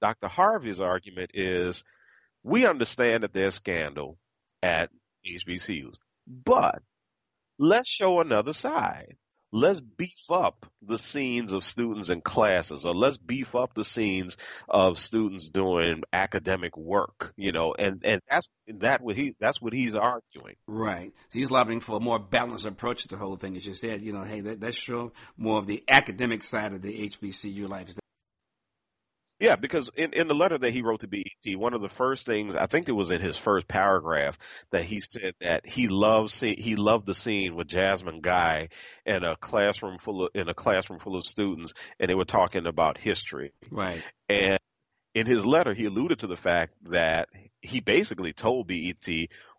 Dr. 0.00 0.28
Harvey's 0.28 0.80
argument 0.80 1.30
is 1.34 1.82
we 2.42 2.66
understand 2.66 3.22
that 3.22 3.32
there's 3.32 3.54
scandal 3.54 4.18
at 4.62 4.90
HBCUs, 5.26 5.96
but 6.26 6.82
let's 7.58 7.88
show 7.88 8.20
another 8.20 8.52
side. 8.52 9.16
Let's 9.56 9.80
beef 9.80 10.30
up 10.30 10.66
the 10.82 10.98
scenes 10.98 11.52
of 11.52 11.64
students 11.64 12.10
in 12.10 12.20
classes, 12.20 12.84
or 12.84 12.94
let's 12.94 13.16
beef 13.16 13.54
up 13.54 13.72
the 13.72 13.86
scenes 13.86 14.36
of 14.68 14.98
students 14.98 15.48
doing 15.48 16.02
academic 16.12 16.76
work. 16.76 17.32
You 17.38 17.52
know, 17.52 17.74
and 17.74 18.02
and 18.04 18.20
that's 18.28 18.50
that 18.68 19.00
what 19.00 19.16
he 19.16 19.34
that's 19.40 19.62
what 19.62 19.72
he's 19.72 19.94
arguing. 19.94 20.56
Right. 20.66 21.10
So 21.30 21.38
he's 21.38 21.50
lobbying 21.50 21.80
for 21.80 21.96
a 21.96 22.00
more 22.00 22.18
balanced 22.18 22.66
approach 22.66 23.04
to 23.04 23.08
the 23.08 23.16
whole 23.16 23.36
thing. 23.36 23.56
As 23.56 23.66
you 23.66 23.72
said, 23.72 24.02
you 24.02 24.12
know, 24.12 24.24
hey, 24.24 24.42
let, 24.42 24.60
let's 24.60 24.76
show 24.76 25.12
more 25.38 25.58
of 25.58 25.66
the 25.66 25.82
academic 25.88 26.44
side 26.44 26.74
of 26.74 26.82
the 26.82 27.08
HBCU 27.08 27.66
life. 27.66 27.88
Yeah, 29.38 29.56
because 29.56 29.90
in, 29.96 30.14
in 30.14 30.28
the 30.28 30.34
letter 30.34 30.56
that 30.56 30.72
he 30.72 30.80
wrote 30.80 31.00
to 31.00 31.08
BET, 31.08 31.56
one 31.58 31.74
of 31.74 31.82
the 31.82 31.90
first 31.90 32.24
things 32.24 32.56
I 32.56 32.66
think 32.66 32.88
it 32.88 32.92
was 32.92 33.10
in 33.10 33.20
his 33.20 33.36
first 33.36 33.68
paragraph 33.68 34.38
that 34.70 34.84
he 34.84 35.00
said 35.00 35.34
that 35.40 35.66
he 35.66 35.88
loves 35.88 36.40
he 36.40 36.74
loved 36.76 37.04
the 37.06 37.14
scene 37.14 37.54
with 37.54 37.68
Jasmine 37.68 38.20
Guy 38.22 38.68
in 39.04 39.24
a 39.24 39.36
classroom 39.36 39.98
full 39.98 40.24
of 40.24 40.30
in 40.34 40.48
a 40.48 40.54
classroom 40.54 41.00
full 41.00 41.16
of 41.16 41.26
students, 41.26 41.74
and 42.00 42.08
they 42.08 42.14
were 42.14 42.24
talking 42.24 42.66
about 42.66 42.96
history. 42.98 43.52
Right. 43.70 44.02
And 44.30 44.58
in 45.14 45.26
his 45.26 45.44
letter, 45.46 45.74
he 45.74 45.84
alluded 45.86 46.20
to 46.20 46.26
the 46.26 46.36
fact 46.36 46.74
that 46.90 47.28
he 47.60 47.80
basically 47.80 48.32
told 48.32 48.68
BET, 48.68 49.06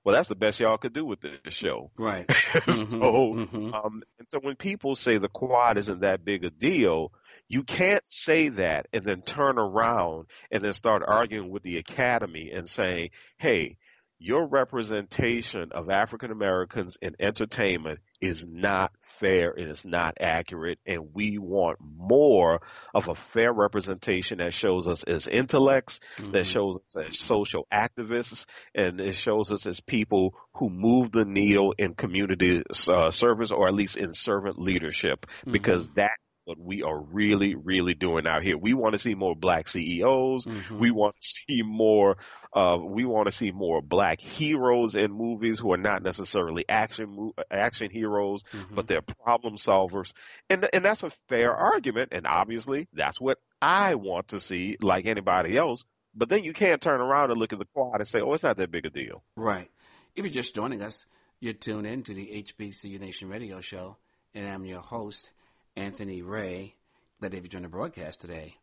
well, 0.04 0.16
that's 0.16 0.30
the 0.30 0.36
best 0.36 0.60
y'all 0.60 0.78
could 0.78 0.94
do 0.94 1.04
with 1.06 1.20
this 1.22 1.54
show. 1.54 1.92
Right. 1.98 2.32
so, 2.70 3.00
Mhm. 3.00 3.74
um, 3.74 4.04
and 4.20 4.28
so 4.30 4.40
when 4.40 4.56
people 4.56 4.96
say 4.96 5.18
the 5.18 5.30
quad 5.30 5.78
isn't 5.78 6.02
that 6.02 6.24
big 6.24 6.44
a 6.46 6.50
deal, 6.50 7.12
you 7.48 7.64
can't 7.64 8.06
say 8.08 8.50
that 8.50 8.88
and 8.94 9.06
then 9.06 9.22
turn 9.22 9.58
around 9.58 10.28
and 10.52 10.64
then 10.64 10.74
start 10.74 11.04
arguing 11.06 11.50
with 11.50 11.64
the 11.64 11.78
academy 11.78 12.52
and 12.54 12.68
saying, 12.70 13.10
hey, 13.38 13.78
your 14.20 14.48
representation 14.48 15.72
of 15.74 15.90
African 15.92 16.32
Americans 16.32 16.98
in 17.02 17.16
entertainment 17.20 18.00
is 18.20 18.46
not 18.48 18.92
fair 19.02 19.52
and 19.52 19.70
it's 19.70 19.86
not 19.86 20.18
accurate, 20.20 20.80
and 20.88 21.14
we 21.14 21.38
want 21.38 21.78
more 21.80 22.62
of 22.96 23.10
a 23.10 23.16
fair 23.16 23.54
representation 23.54 24.40
that 24.40 24.56
shows 24.56 24.88
us 24.88 25.04
as 25.04 25.28
intellects, 25.28 26.00
Mhm. 26.18 26.32
that 26.32 26.48
shows 26.48 26.78
us 26.88 27.06
as 27.06 27.20
social 27.20 27.68
activists, 27.72 28.46
and 28.74 29.00
it 29.00 29.14
shows 29.14 29.52
us 29.52 29.68
as 29.68 29.80
people 29.82 30.34
who 30.56 30.70
move 30.72 31.12
the 31.12 31.26
needle 31.26 31.76
in 31.78 31.94
community 31.94 32.64
uh, 32.88 33.12
service 33.12 33.52
or 33.52 33.68
at 33.68 33.76
least 33.76 33.98
in 33.98 34.14
servant 34.14 34.58
leadership, 34.60 35.28
Mhm. 35.46 35.52
because 35.52 35.90
that's 35.90 36.22
what 36.48 36.58
we 36.58 36.82
are 36.82 37.02
really, 37.02 37.56
really 37.56 37.94
doing 37.94 38.26
out 38.26 38.42
here. 38.42 38.58
We 38.58 38.74
want 38.74 38.94
to 38.94 39.00
see 39.00 39.16
more 39.16 39.36
black 39.36 39.68
CEOs. 39.68 40.46
Mhm. 40.46 40.80
We 40.80 40.92
want 40.92 41.16
to 41.20 41.28
see 41.28 41.62
more. 41.62 42.16
Uh, 42.54 42.78
we 42.82 43.04
want 43.04 43.26
to 43.26 43.34
see 43.34 43.52
more 43.52 43.82
black 43.82 44.22
heroes 44.22 44.96
in 44.96 45.12
movies 45.12 45.60
who 45.60 45.74
are 45.74 45.78
not 45.78 46.02
necessarily 46.04 46.64
action 46.70 47.32
action 47.52 47.92
heroes, 47.92 48.44
Mhm. 48.44 48.76
but 48.76 48.88
they're 48.88 49.02
problem 49.02 49.58
solvers, 49.58 50.14
and 50.50 50.68
and 50.74 50.86
that's 50.86 51.04
a 51.04 51.10
fair 51.28 51.54
argument. 51.54 52.10
And 52.14 52.26
obviously, 52.26 52.88
that's 52.94 53.20
what 53.20 53.40
I 53.62 53.96
want 53.96 54.30
to 54.30 54.40
see, 54.40 54.78
like 54.82 55.06
anybody 55.06 55.58
else. 55.58 55.84
But 56.16 56.30
then 56.30 56.46
you 56.46 56.54
can't 56.54 56.82
turn 56.82 57.02
around 57.02 57.30
and 57.32 57.40
look 57.42 57.52
at 57.52 57.60
the 57.60 57.68
quad 57.74 58.00
and 58.00 58.08
say, 58.08 58.22
"Oh, 58.22 58.32
it's 58.34 58.42
not 58.44 58.56
that 58.56 58.72
big 58.72 58.86
a 58.86 58.90
deal." 58.90 59.22
Right. 59.36 59.70
If 60.16 60.24
you're 60.24 60.34
just 60.34 60.56
joining 60.56 60.82
us, 60.82 61.06
you're 61.42 61.54
tuned 61.54 61.86
in 61.86 62.04
to 62.04 62.14
the 62.14 62.32
HBCU 62.32 63.00
Nation 63.00 63.28
radio 63.28 63.60
show, 63.60 63.98
and 64.34 64.48
I'm 64.48 64.64
your 64.66 64.80
host, 64.82 65.34
Anthony 65.78 66.24
Ray. 66.24 66.74
Glad 67.20 67.34
that 67.34 67.44
you 67.44 67.50
joined 67.50 67.66
the 67.66 67.70
broadcast 67.70 68.20
today. 68.20 68.56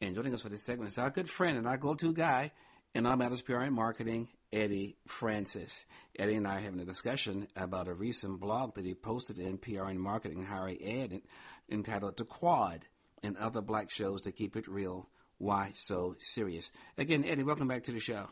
And 0.00 0.14
joining 0.14 0.32
us 0.32 0.40
for 0.40 0.48
this 0.48 0.64
segment 0.64 0.90
is 0.90 0.96
our 0.96 1.10
good 1.10 1.28
friend 1.28 1.58
and 1.58 1.66
our 1.66 1.76
go-to 1.76 2.14
guy 2.14 2.52
in 2.94 3.04
all 3.04 3.18
matters 3.18 3.42
PR 3.42 3.58
and 3.58 3.74
marketing, 3.74 4.28
Eddie 4.50 4.96
Francis. 5.06 5.84
Eddie 6.18 6.36
and 6.36 6.48
I 6.48 6.56
are 6.56 6.60
having 6.60 6.80
a 6.80 6.86
discussion 6.86 7.48
about 7.54 7.86
a 7.86 7.92
recent 7.92 8.40
blog 8.40 8.76
that 8.76 8.86
he 8.86 8.94
posted 8.94 9.38
in 9.38 9.58
PR 9.58 9.84
and 9.84 10.00
marketing, 10.00 10.46
higher 10.46 10.74
ed, 10.80 11.20
entitled 11.68 12.16
"The 12.16 12.24
Quad 12.24 12.86
and 13.22 13.36
Other 13.36 13.60
Black 13.60 13.90
Shows 13.90 14.22
That 14.22 14.36
Keep 14.36 14.56
It 14.56 14.66
Real." 14.66 15.10
Why 15.36 15.70
so 15.72 16.16
serious? 16.18 16.72
Again, 16.96 17.26
Eddie, 17.26 17.42
welcome 17.42 17.68
back 17.68 17.82
to 17.84 17.92
the 17.92 18.00
show. 18.00 18.30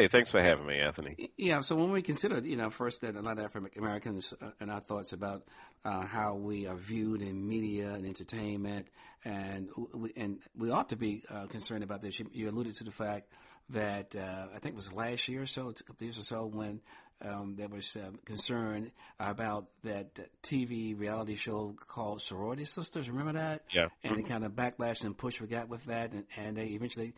Hey, 0.00 0.08
thanks 0.08 0.30
for 0.30 0.40
having 0.40 0.64
me, 0.64 0.80
Anthony. 0.80 1.30
Yeah, 1.36 1.60
so 1.60 1.76
when 1.76 1.90
we 1.90 2.00
consider, 2.00 2.38
you 2.38 2.56
know, 2.56 2.70
first 2.70 3.02
that 3.02 3.16
a 3.16 3.20
lot 3.20 3.38
of 3.38 3.44
African 3.44 3.70
Americans 3.76 4.32
uh, 4.40 4.46
and 4.58 4.70
our 4.70 4.80
thoughts 4.80 5.12
about 5.12 5.44
uh, 5.84 6.06
how 6.06 6.36
we 6.36 6.66
are 6.66 6.74
viewed 6.74 7.20
in 7.20 7.46
media 7.46 7.90
and 7.90 8.06
entertainment, 8.06 8.86
and 9.26 9.68
we, 9.92 10.10
and 10.16 10.38
we 10.56 10.70
ought 10.70 10.88
to 10.88 10.96
be 10.96 11.22
uh, 11.28 11.48
concerned 11.48 11.84
about 11.84 12.00
this. 12.00 12.18
You, 12.18 12.30
you 12.32 12.48
alluded 12.48 12.76
to 12.76 12.84
the 12.84 12.90
fact 12.90 13.28
that 13.68 14.16
uh, 14.16 14.46
I 14.54 14.58
think 14.58 14.72
it 14.72 14.76
was 14.76 14.90
last 14.90 15.28
year 15.28 15.42
or 15.42 15.46
so, 15.46 15.68
a 15.68 16.02
years 16.02 16.18
or 16.18 16.22
so, 16.22 16.46
when 16.46 16.80
um, 17.22 17.54
there 17.56 17.68
was 17.68 17.96
uh, 17.96 18.10
concern 18.24 18.92
about 19.18 19.66
that 19.84 20.18
TV 20.42 20.98
reality 20.98 21.36
show 21.36 21.74
called 21.88 22.22
Sorority 22.22 22.64
Sisters. 22.64 23.10
Remember 23.10 23.32
that? 23.32 23.62
Yeah. 23.74 23.88
And 24.02 24.18
the 24.18 24.22
kind 24.22 24.44
of 24.44 24.52
backlash 24.52 25.04
and 25.04 25.16
push 25.16 25.40
we 25.40 25.46
got 25.46 25.68
with 25.68 25.84
that, 25.86 26.12
and, 26.12 26.24
and 26.36 26.56
they 26.56 26.66
eventually 26.66 27.14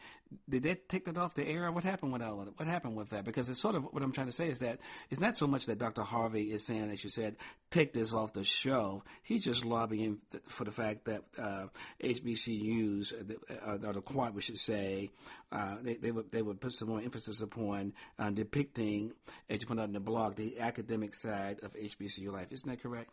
did 0.48 0.62
they 0.62 0.74
take 0.74 1.04
that 1.06 1.18
off 1.18 1.34
the 1.34 1.46
air? 1.46 1.70
What 1.70 1.84
happened 1.84 2.12
with 2.12 2.22
all 2.22 2.40
of 2.40 2.48
it? 2.48 2.54
What 2.56 2.68
happened 2.68 2.96
with 2.96 3.10
that? 3.10 3.24
Because 3.24 3.48
it's 3.48 3.60
sort 3.60 3.74
of 3.74 3.84
what 3.84 4.02
I'm 4.02 4.12
trying 4.12 4.26
to 4.26 4.32
say 4.32 4.48
is 4.48 4.60
that 4.60 4.78
it's 5.10 5.20
not 5.20 5.36
so 5.36 5.46
much 5.46 5.66
that 5.66 5.78
Dr. 5.78 6.02
Harvey 6.02 6.52
is 6.52 6.64
saying, 6.64 6.90
as 6.90 7.02
you 7.02 7.10
said, 7.10 7.36
take 7.70 7.92
this 7.92 8.12
off 8.12 8.32
the 8.32 8.44
show. 8.44 9.02
He's 9.22 9.44
just 9.44 9.64
lobbying 9.64 10.18
for 10.46 10.64
the 10.64 10.70
fact 10.70 11.04
that 11.06 11.22
uh, 11.38 11.66
HBCUs, 12.02 13.12
uh, 13.12 13.56
uh, 13.66 13.88
or 13.88 13.92
the 13.92 14.00
Quad, 14.00 14.34
we 14.34 14.42
should 14.42 14.58
say, 14.58 15.10
uh, 15.50 15.76
they, 15.82 15.94
they 15.94 16.10
would 16.10 16.30
they 16.32 16.42
would 16.42 16.60
put 16.60 16.72
some 16.72 16.88
more 16.88 17.00
emphasis 17.00 17.40
upon 17.40 17.92
uh, 18.18 18.30
depicting, 18.30 19.12
as 19.48 19.60
you 19.60 19.66
put 19.66 19.78
out 19.78 19.91
in 19.92 19.94
the 19.94 20.00
blog, 20.00 20.36
the 20.36 20.58
academic 20.60 21.14
side 21.14 21.60
of 21.62 21.74
HBCU 21.74 22.32
life. 22.32 22.46
Isn't 22.50 22.68
that 22.70 22.82
correct? 22.82 23.10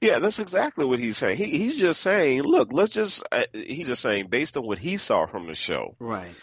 Yeah, 0.00 0.18
that's 0.18 0.40
exactly 0.40 0.84
what 0.84 0.98
he's 0.98 1.16
saying. 1.16 1.36
He 1.38 1.46
he's 1.56 1.76
just 1.76 2.00
saying, 2.00 2.42
look, 2.42 2.68
let's 2.72 2.92
just 2.92 3.22
uh, 3.30 3.44
he's 3.52 3.86
just 3.86 4.02
saying 4.02 4.26
based 4.28 4.56
on 4.56 4.66
what 4.66 4.78
he 4.78 4.96
saw 4.96 5.26
from 5.26 5.46
the 5.46 5.54
show 5.54 5.94
Right. 6.00 6.34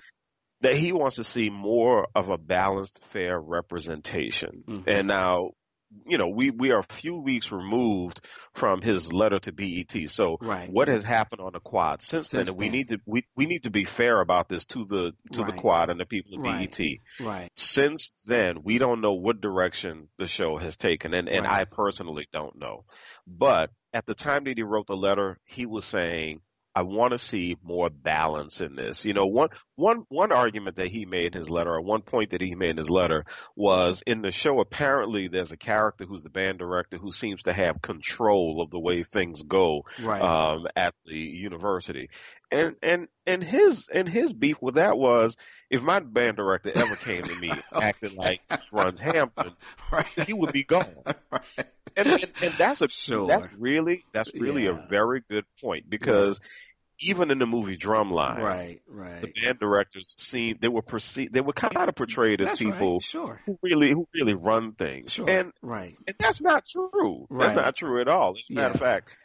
that 0.61 0.75
he 0.75 0.91
wants 0.93 1.17
to 1.17 1.23
see 1.25 1.49
more 1.49 2.07
of 2.15 2.29
a 2.29 2.37
balanced, 2.37 3.03
fair 3.03 3.39
representation. 3.39 4.63
Mhm. 4.67 4.83
And 4.87 5.07
now, 5.09 5.51
you 6.05 6.17
know, 6.17 6.29
we 6.29 6.51
we 6.51 6.71
are 6.71 6.79
a 6.79 6.93
few 6.93 7.15
weeks 7.17 7.51
removed 7.51 8.21
from 8.53 8.81
his 8.81 9.11
letter 9.11 9.39
to 9.39 9.51
BET. 9.51 10.09
So 10.09 10.37
Right. 10.41 10.69
what 10.69 10.87
has 10.87 11.03
happened 11.03 11.41
on 11.41 11.53
the 11.53 11.59
quad 11.59 12.01
since, 12.01 12.29
Since 12.29 12.47
then? 12.47 12.53
And 12.53 12.59
we 12.59 12.69
need 12.69 12.89
to 12.89 12.97
we, 13.05 13.25
we 13.35 13.45
need 13.45 13.63
to 13.63 13.69
be 13.69 13.85
fair 13.85 14.21
about 14.21 14.49
this 14.49 14.65
to 14.65 14.85
the 14.85 15.11
to 15.33 15.43
the 15.43 15.53
quad 15.53 15.89
and 15.89 15.99
the 15.99 16.05
people 16.05 16.35
of 16.35 16.41
Right. 16.41 16.69
BET. 16.71 16.99
Right. 17.19 17.51
Since 17.55 18.11
then, 18.25 18.63
we 18.63 18.77
don't 18.77 19.01
know 19.01 19.13
what 19.13 19.41
direction 19.41 20.07
the 20.17 20.27
show 20.27 20.57
has 20.57 20.77
taken, 20.77 21.13
and, 21.13 21.27
and 21.27 21.45
Right. 21.45 21.61
I 21.61 21.65
personally 21.65 22.27
don't 22.31 22.57
know. 22.57 22.85
But 23.27 23.69
at 23.93 24.05
the 24.05 24.15
time 24.15 24.45
that 24.45 24.57
he 24.57 24.63
wrote 24.63 24.87
the 24.87 24.95
letter, 24.95 25.37
he 25.45 25.65
was 25.65 25.85
saying, 25.85 26.41
"I 26.75 26.83
want 26.83 27.11
to 27.11 27.17
see 27.17 27.57
more 27.63 27.89
balance 27.89 28.61
in 28.61 28.75
this." 28.75 29.05
You 29.05 29.13
know, 29.13 29.25
one 29.25 29.49
one 29.75 30.03
one 30.09 30.31
argument 30.31 30.77
that 30.77 30.87
he 30.89 31.05
made 31.05 31.33
in 31.33 31.39
his 31.39 31.49
letter, 31.49 31.71
or 31.73 31.81
one 31.81 32.01
point 32.01 32.31
that 32.31 32.41
he 32.41 32.55
made 32.55 32.71
in 32.71 32.77
his 32.77 32.89
letter, 32.89 33.25
was 33.55 34.03
in 34.05 34.21
the 34.21 34.31
show. 34.31 34.59
Apparently, 34.59 35.27
there's 35.27 35.51
a 35.51 35.57
character 35.57 36.05
who's 36.05 36.23
the 36.23 36.29
band 36.29 36.59
director 36.59 36.97
who 36.97 37.11
seems 37.11 37.43
to 37.43 37.53
have 37.53 37.81
control 37.81 38.61
of 38.61 38.69
the 38.71 38.79
way 38.79 39.03
things 39.03 39.41
go 39.43 39.83
Right. 40.01 40.21
um, 40.21 40.67
at 40.75 40.93
the 41.05 41.17
university. 41.17 42.09
And 42.51 42.75
and 42.83 43.07
and 43.25 43.41
his 43.43 43.87
and 43.93 44.09
his 44.09 44.33
beef 44.33 44.57
with 44.61 44.75
that 44.75 44.97
was 44.97 45.37
if 45.69 45.83
my 45.83 45.99
band 45.99 46.35
director 46.37 46.71
ever 46.75 46.95
came 46.97 47.23
to 47.23 47.35
me 47.35 47.49
acting 47.73 48.15
like 48.15 48.41
runs 48.73 48.99
Hampton, 48.99 49.53
right. 49.91 50.05
he 50.25 50.33
would 50.33 50.51
be 50.51 50.63
gone. 50.65 50.85
right. 51.31 51.67
And 51.95 52.07
and, 52.07 52.31
and 52.41 52.53
that's 52.57 52.81
a 52.81 52.87
Sure. 52.89 53.27
that's 53.27 53.53
really 53.57 54.03
that's 54.13 54.33
really 54.33 54.65
Yeah. 54.65 54.71
a 54.83 54.87
very 54.87 55.21
good 55.29 55.45
point 55.61 55.89
because 55.89 56.39
even 57.03 57.31
in 57.31 57.39
the 57.39 57.47
movie 57.47 57.77
Drumline, 57.77 58.37
Right. 58.37 58.79
right, 58.87 59.21
the 59.21 59.27
Right. 59.27 59.33
band 59.43 59.59
directors 59.59 60.13
seem 60.19 60.57
they 60.61 60.67
were 60.67 60.83
perceived 60.83 61.33
they 61.33 61.41
were 61.41 61.53
kind 61.53 61.89
of 61.89 61.95
portrayed 61.95 62.41
as 62.41 62.47
That's 62.49 62.59
people 62.59 62.93
right. 62.93 63.03
Sure. 63.03 63.41
who 63.45 63.57
really 63.63 63.91
who 63.91 64.07
really 64.13 64.35
run 64.35 64.73
things. 64.73 65.11
Sure. 65.13 65.29
And 65.29 65.51
right. 65.61 65.97
and 66.07 66.15
that's 66.19 66.41
not 66.41 66.65
true. 66.67 67.27
That's 67.31 67.55
not 67.55 67.75
true 67.75 68.01
at 68.01 68.07
all. 68.07 68.35
As 68.37 68.45
a 68.49 68.53
matter 68.53 68.73
of 68.75 68.79
fact, 68.79 69.17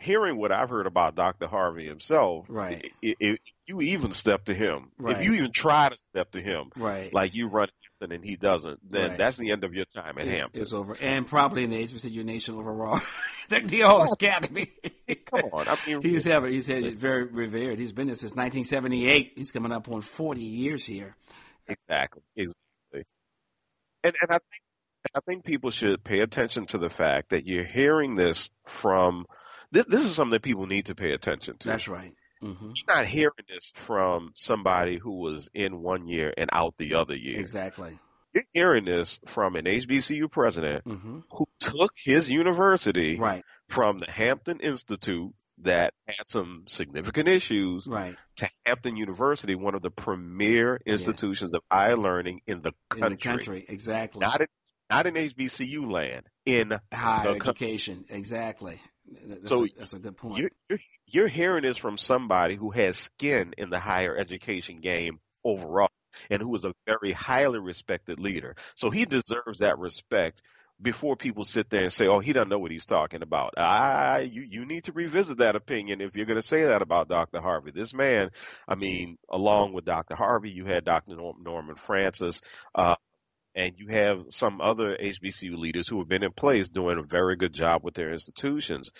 hearing 0.00 0.36
what 0.36 0.52
I've 0.52 0.70
heard 0.70 0.86
about 0.86 1.16
Dr. 1.16 1.48
Harvey 1.48 1.86
himself, 1.88 2.46
Right. 2.48 2.92
if 3.02 3.40
you 3.66 3.80
even 3.80 4.12
step 4.12 4.44
to 4.44 4.54
him, 4.54 4.92
Right. 4.96 5.16
if 5.18 5.24
you 5.24 5.34
even 5.34 5.50
try 5.50 5.88
to 5.88 5.96
step 5.96 6.30
to 6.32 6.40
him, 6.40 6.70
Right. 6.76 7.12
like 7.12 7.34
you 7.34 7.48
run 7.48 7.66
Hampton 8.00 8.14
and 8.16 8.24
he 8.24 8.36
doesn't, 8.36 8.80
then 8.90 9.10
Right. 9.10 9.18
that's 9.18 9.36
the 9.36 9.50
end 9.50 9.64
of 9.64 9.74
your 9.74 9.84
time 9.84 10.18
at 10.18 10.26
it's, 10.26 10.38
Hampton. 10.40 10.62
it's 10.62 10.72
over, 10.72 10.96
and 11.00 11.26
probably 11.26 11.64
in 11.64 11.70
the 11.70 11.82
HBCU 11.82 12.24
Nation 12.24 12.54
overall, 12.54 13.00
the, 13.48 13.60
the 13.60 13.80
whole 13.80 14.12
academy. 14.12 14.70
Come 15.26 15.50
on, 15.52 15.68
I 15.68 15.76
mean, 15.86 16.02
he's 16.02 16.26
ever 16.26 16.46
he's 16.46 16.66
had 16.66 16.98
very 16.98 17.24
revered. 17.24 17.78
He's 17.78 17.92
been 17.92 18.06
there 18.08 18.16
since 18.16 18.32
1978. 18.34 19.32
He's 19.36 19.52
coming 19.52 19.72
up 19.72 19.88
on 19.88 20.00
40 20.02 20.40
years 20.40 20.84
here. 20.86 21.16
exactly, 21.66 22.22
exactly. 22.36 23.04
And 24.04 24.14
and 24.22 24.30
I 24.30 24.38
think 24.38 25.14
I 25.16 25.20
think 25.26 25.44
people 25.44 25.70
should 25.70 26.04
pay 26.04 26.20
attention 26.20 26.66
to 26.66 26.78
the 26.78 26.90
fact 26.90 27.30
that 27.30 27.46
you're 27.46 27.64
hearing 27.64 28.14
this 28.14 28.50
from. 28.66 29.26
This, 29.70 29.84
this 29.86 30.02
is 30.02 30.14
something 30.14 30.32
that 30.32 30.42
people 30.42 30.66
need 30.66 30.86
to 30.86 30.94
pay 30.94 31.12
attention 31.12 31.58
to. 31.58 31.68
That's 31.68 31.88
right. 31.88 32.14
Hmm 32.40 32.52
You're 32.74 32.96
not 32.96 33.06
hearing 33.06 33.32
this 33.48 33.70
from 33.74 34.32
somebody 34.34 34.98
who 34.98 35.18
was 35.20 35.48
in 35.54 35.82
one 35.82 36.06
year 36.08 36.32
and 36.36 36.48
out 36.52 36.76
the 36.76 36.94
other 36.94 37.14
year. 37.16 37.38
Exactly. 37.40 37.98
You're 38.34 38.44
hearing 38.52 38.84
this 38.84 39.18
from 39.26 39.56
an 39.56 39.64
HBCU 39.64 40.30
president 40.30 40.84
hmm 40.84 41.20
who 41.30 41.46
took 41.60 41.92
his 42.02 42.28
university 42.30 43.16
Right. 43.18 43.44
from 43.70 43.98
the 44.00 44.10
Hampton 44.10 44.60
Institute 44.60 45.32
that 45.62 45.92
had 46.06 46.26
some 46.26 46.64
significant 46.68 47.28
issues 47.28 47.86
Right. 47.88 48.16
to 48.36 48.48
Hampton 48.64 48.96
University, 48.96 49.54
one 49.56 49.74
of 49.74 49.82
the 49.82 49.90
premier 49.90 50.78
institutions 50.86 51.52
of 51.54 51.62
higher 51.70 51.96
learning 51.96 52.40
in 52.46 52.62
the 52.62 52.72
country. 52.90 53.06
In 53.06 53.12
the 53.12 53.16
country. 53.16 53.66
Exactly. 53.68 54.20
Not 54.20 54.40
in, 54.40 54.46
not 54.90 55.06
in 55.06 55.14
HBCU 55.14 55.90
land, 55.90 56.26
in 56.46 56.78
Higher 56.92 57.34
education. 57.36 58.04
Exactly. 58.08 58.80
That's, 59.26 59.48
So 59.48 59.64
a, 59.64 59.68
that's 59.76 59.92
a 59.94 59.98
good 59.98 60.16
point. 60.16 60.38
you're, 60.38 60.50
you're, 60.70 60.78
you're 61.10 61.28
hearing 61.28 61.62
this 61.62 61.76
from 61.76 61.98
somebody 61.98 62.54
who 62.54 62.70
has 62.70 62.96
skin 62.96 63.54
in 63.58 63.70
the 63.70 63.78
higher 63.78 64.16
education 64.16 64.80
game 64.80 65.20
overall 65.44 65.88
and 66.30 66.42
who 66.42 66.54
is 66.54 66.64
a 66.64 66.74
very 66.86 67.12
highly 67.12 67.58
respected 67.58 68.18
leader. 68.18 68.56
So 68.74 68.90
he 68.90 69.04
deserves 69.04 69.60
that 69.60 69.78
respect 69.78 70.42
before 70.80 71.16
people 71.16 71.44
sit 71.44 71.70
there 71.70 71.82
and 71.82 71.92
say, 71.92 72.06
"Oh, 72.06 72.20
he 72.20 72.32
doesn't 72.32 72.48
know 72.48 72.58
what 72.58 72.70
he's 72.70 72.86
talking 72.86 73.22
about." 73.22 73.54
I, 73.56 74.20
you, 74.20 74.42
you 74.48 74.64
need 74.64 74.84
to 74.84 74.92
revisit 74.92 75.38
that 75.38 75.56
opinion 75.56 76.00
if 76.00 76.16
you're 76.16 76.26
going 76.26 76.40
to 76.40 76.46
say 76.46 76.64
that 76.64 76.82
about 76.82 77.08
Dr. 77.08 77.40
Harvey. 77.40 77.72
This 77.72 77.92
man, 77.92 78.30
I 78.68 78.76
mean, 78.76 79.18
along 79.30 79.72
with 79.72 79.84
Dr. 79.84 80.14
Harvey, 80.14 80.50
you 80.50 80.66
had 80.66 80.84
Dr. 80.84 81.16
Norman 81.16 81.76
Francis, 81.76 82.40
uh, 82.74 82.94
and 83.54 83.74
you 83.76 83.88
have 83.88 84.26
some 84.30 84.60
other 84.60 84.96
HBCU 84.96 85.58
leaders 85.58 85.88
who 85.88 85.98
have 85.98 86.08
been 86.08 86.22
in 86.22 86.32
place 86.32 86.70
doing 86.70 86.98
a 86.98 87.02
very 87.02 87.36
good 87.36 87.52
job 87.52 87.82
with 87.82 87.94
their 87.94 88.12
institutions. 88.12 88.90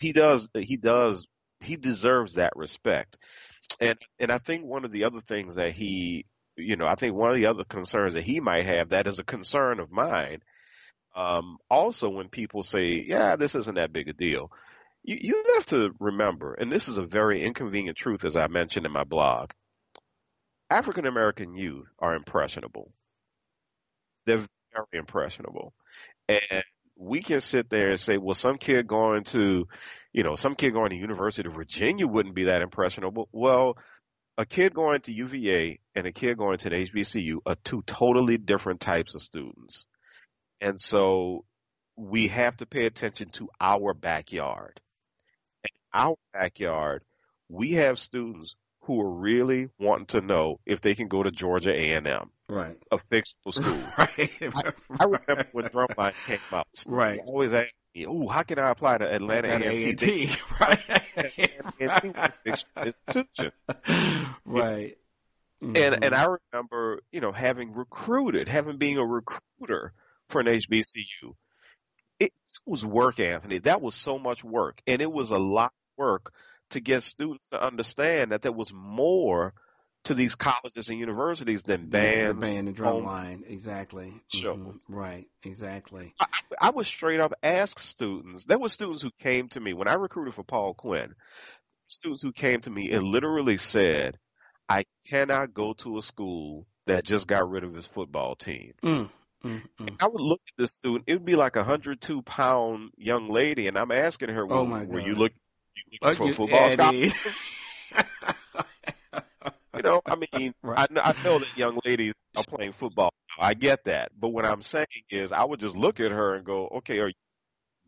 He 0.00 0.12
does, 0.12 0.48
he 0.54 0.78
does, 0.78 1.26
he 1.62 1.76
deserves 1.76 2.34
that 2.34 2.52
respect. 2.56 3.18
And 3.80 3.98
and 4.18 4.30
I 4.30 4.38
think 4.38 4.64
one 4.64 4.84
of 4.84 4.92
the 4.92 5.04
other 5.04 5.20
things 5.20 5.56
that 5.56 5.72
he, 5.72 6.26
you 6.56 6.76
know, 6.76 6.86
I 6.86 6.94
think 6.94 7.14
one 7.14 7.30
of 7.30 7.36
the 7.36 7.46
other 7.46 7.64
concerns 7.64 8.14
that 8.14 8.24
he 8.24 8.40
might 8.40 8.66
have 8.66 8.90
that 8.90 9.06
is 9.06 9.18
a 9.18 9.24
concern 9.24 9.80
of 9.80 9.90
mine 9.90 10.40
um, 11.14 11.58
also, 11.70 12.08
when 12.08 12.28
people 12.28 12.62
say, 12.62 13.04
yeah, 13.06 13.36
this 13.36 13.54
isn't 13.54 13.74
that 13.74 13.92
big 13.92 14.08
a 14.08 14.12
deal, 14.12 14.50
you, 15.02 15.18
you 15.20 15.44
have 15.54 15.66
to 15.66 15.90
remember, 16.00 16.54
and 16.54 16.72
this 16.72 16.88
is 16.88 16.96
a 16.96 17.02
very 17.02 17.42
inconvenient 17.42 17.98
truth, 17.98 18.24
as 18.24 18.36
I 18.36 18.46
mentioned 18.46 18.86
in 18.86 18.92
my 18.92 19.04
blog 19.04 19.50
African 20.70 21.06
American 21.06 21.54
youth 21.54 21.86
are 21.98 22.14
impressionable. 22.14 22.92
They're 24.24 24.38
very 24.38 24.86
impressionable. 24.94 25.74
And 26.28 26.64
we 26.96 27.22
can 27.22 27.40
sit 27.40 27.70
there 27.70 27.90
and 27.90 28.00
say, 28.00 28.18
well, 28.18 28.34
some 28.34 28.58
kid 28.58 28.86
going 28.86 29.24
to, 29.24 29.66
you 30.12 30.22
know, 30.22 30.36
some 30.36 30.54
kid 30.54 30.72
going 30.72 30.90
to 30.90 30.96
University 30.96 31.48
of 31.48 31.54
Virginia 31.54 32.06
wouldn't 32.06 32.34
be 32.34 32.44
that 32.44 32.62
impressionable. 32.62 33.28
Well, 33.32 33.76
a 34.38 34.46
kid 34.46 34.74
going 34.74 35.00
to 35.02 35.12
UVA 35.12 35.78
and 35.94 36.06
a 36.06 36.12
kid 36.12 36.38
going 36.38 36.58
to 36.58 36.70
the 36.70 36.76
HBCU 36.76 37.38
are 37.46 37.56
two 37.64 37.82
totally 37.86 38.38
different 38.38 38.80
types 38.80 39.14
of 39.14 39.22
students. 39.22 39.86
And 40.60 40.80
so 40.80 41.44
we 41.96 42.28
have 42.28 42.56
to 42.58 42.66
pay 42.66 42.86
attention 42.86 43.30
to 43.30 43.48
our 43.60 43.94
backyard. 43.94 44.80
In 45.64 46.00
our 46.00 46.16
backyard, 46.32 47.02
we 47.48 47.72
have 47.72 47.98
students 47.98 48.54
who 48.82 49.00
are 49.00 49.10
really 49.10 49.68
wanting 49.78 50.06
to 50.06 50.20
know 50.20 50.58
if 50.66 50.80
they 50.80 50.94
can 50.94 51.08
go 51.08 51.22
to 51.22 51.30
Georgia 51.30 51.72
A&M, 51.72 52.30
right? 52.52 52.76
A 52.90 52.98
fictional 53.10 53.52
school, 53.52 53.78
right? 53.98 54.30
I, 54.40 54.72
I 55.00 55.04
remember 55.04 55.46
when 55.52 55.64
Drumline 55.66 56.14
came 56.26 56.38
out, 56.52 56.66
right? 56.86 57.20
Always 57.24 57.52
asked 57.52 57.82
me, 57.94 58.06
"Oh, 58.06 58.28
how 58.28 58.42
can 58.42 58.58
I 58.58 58.70
apply 58.70 58.98
to 58.98 59.12
Atlanta 59.12 59.48
A&T?" 59.48 60.30
right? 60.60 60.90
A&T 61.16 62.08
was 62.08 62.38
fictional 62.44 62.94
institution, 63.06 63.52
right? 64.44 64.96
Mm-hmm. 65.62 65.76
And 65.76 66.04
and 66.04 66.14
I 66.14 66.26
remember, 66.52 67.00
you 67.10 67.20
know, 67.20 67.32
having 67.32 67.72
recruited, 67.72 68.48
having 68.48 68.78
being 68.78 68.98
a 68.98 69.06
recruiter 69.06 69.92
for 70.28 70.40
an 70.40 70.46
HBCU. 70.46 71.34
It 72.18 72.32
was 72.66 72.84
work, 72.84 73.18
Anthony. 73.18 73.58
That 73.58 73.82
was 73.82 73.94
so 73.94 74.18
much 74.18 74.44
work. 74.44 74.80
And 74.86 75.02
it 75.02 75.10
was 75.10 75.30
a 75.30 75.38
lot 75.38 75.66
of 75.66 75.98
work 75.98 76.32
to 76.70 76.80
get 76.80 77.02
students 77.02 77.46
to 77.48 77.60
understand 77.62 78.30
that 78.30 78.42
there 78.42 78.52
was 78.52 78.72
more 78.72 79.54
to 80.04 80.14
these 80.14 80.34
colleges 80.34 80.88
and 80.88 80.98
universities 80.98 81.62
than 81.62 81.86
bands. 81.86 82.40
The 82.40 82.46
band 82.46 82.68
and 82.68 82.76
drum 82.76 83.04
line, 83.04 83.44
exactly. 83.46 84.12
Mm-hmm. 84.34 84.92
Right, 84.92 85.26
exactly. 85.44 86.14
I, 86.20 86.26
I 86.60 86.70
would 86.70 86.86
straight 86.86 87.20
up 87.20 87.32
ask 87.42 87.78
students. 87.78 88.44
There 88.44 88.58
were 88.58 88.68
students 88.68 89.02
who 89.02 89.10
came 89.20 89.48
to 89.50 89.60
me 89.60 89.72
when 89.72 89.88
I 89.88 89.94
recruited 89.94 90.34
for 90.34 90.42
Paul 90.42 90.74
Quinn. 90.74 91.14
Students 91.88 92.22
who 92.22 92.32
came 92.32 92.60
to 92.62 92.70
me 92.70 92.90
and 92.90 93.04
literally 93.04 93.58
said, 93.58 94.18
"I 94.68 94.84
cannot 95.06 95.52
go 95.52 95.74
to 95.74 95.98
a 95.98 96.02
school 96.02 96.66
that 96.86 97.04
just 97.04 97.26
got 97.26 97.48
rid 97.48 97.64
of 97.64 97.74
his 97.74 97.86
football 97.86 98.34
team." 98.34 98.72
Mm. 98.82 99.10
Mm-hmm. 99.44 99.86
I 100.00 100.06
would 100.06 100.20
look 100.20 100.40
at 100.48 100.54
this 100.56 100.72
student. 100.72 101.04
It 101.06 101.14
would 101.14 101.24
be 101.24 101.36
like 101.36 101.56
a 101.56 101.64
hundred 101.64 102.00
two 102.00 102.22
pound 102.22 102.92
young 102.96 103.28
lady, 103.28 103.66
and 103.66 103.76
I'm 103.76 103.90
asking 103.92 104.30
her, 104.30 104.46
well, 104.46 104.60
"Oh 104.60 104.66
my 104.66 104.84
God, 104.84 104.88
were 104.88 105.00
you 105.00 105.14
look 105.14 105.32
you 105.90 105.98
looking 106.00 106.16
for 106.16 106.30
a 106.30 106.32
football 106.32 106.72
scholarship?" 106.72 107.12
you 109.74 109.82
know, 109.82 110.00
I 110.06 110.16
mean, 110.32 110.54
right. 110.62 110.88
I, 110.96 111.00
I 111.00 111.12
know 111.24 111.38
that 111.38 111.56
young 111.56 111.78
ladies 111.84 112.14
are 112.36 112.44
playing 112.44 112.72
football. 112.72 113.12
I 113.38 113.54
get 113.54 113.84
that, 113.84 114.12
but 114.18 114.28
what 114.28 114.44
I'm 114.44 114.62
saying 114.62 114.86
is, 115.10 115.32
I 115.32 115.44
would 115.44 115.60
just 115.60 115.76
look 115.76 116.00
at 116.00 116.12
her 116.12 116.34
and 116.34 116.44
go, 116.44 116.68
"Okay, 116.78 116.98
are 116.98 117.08
you, 117.08 117.14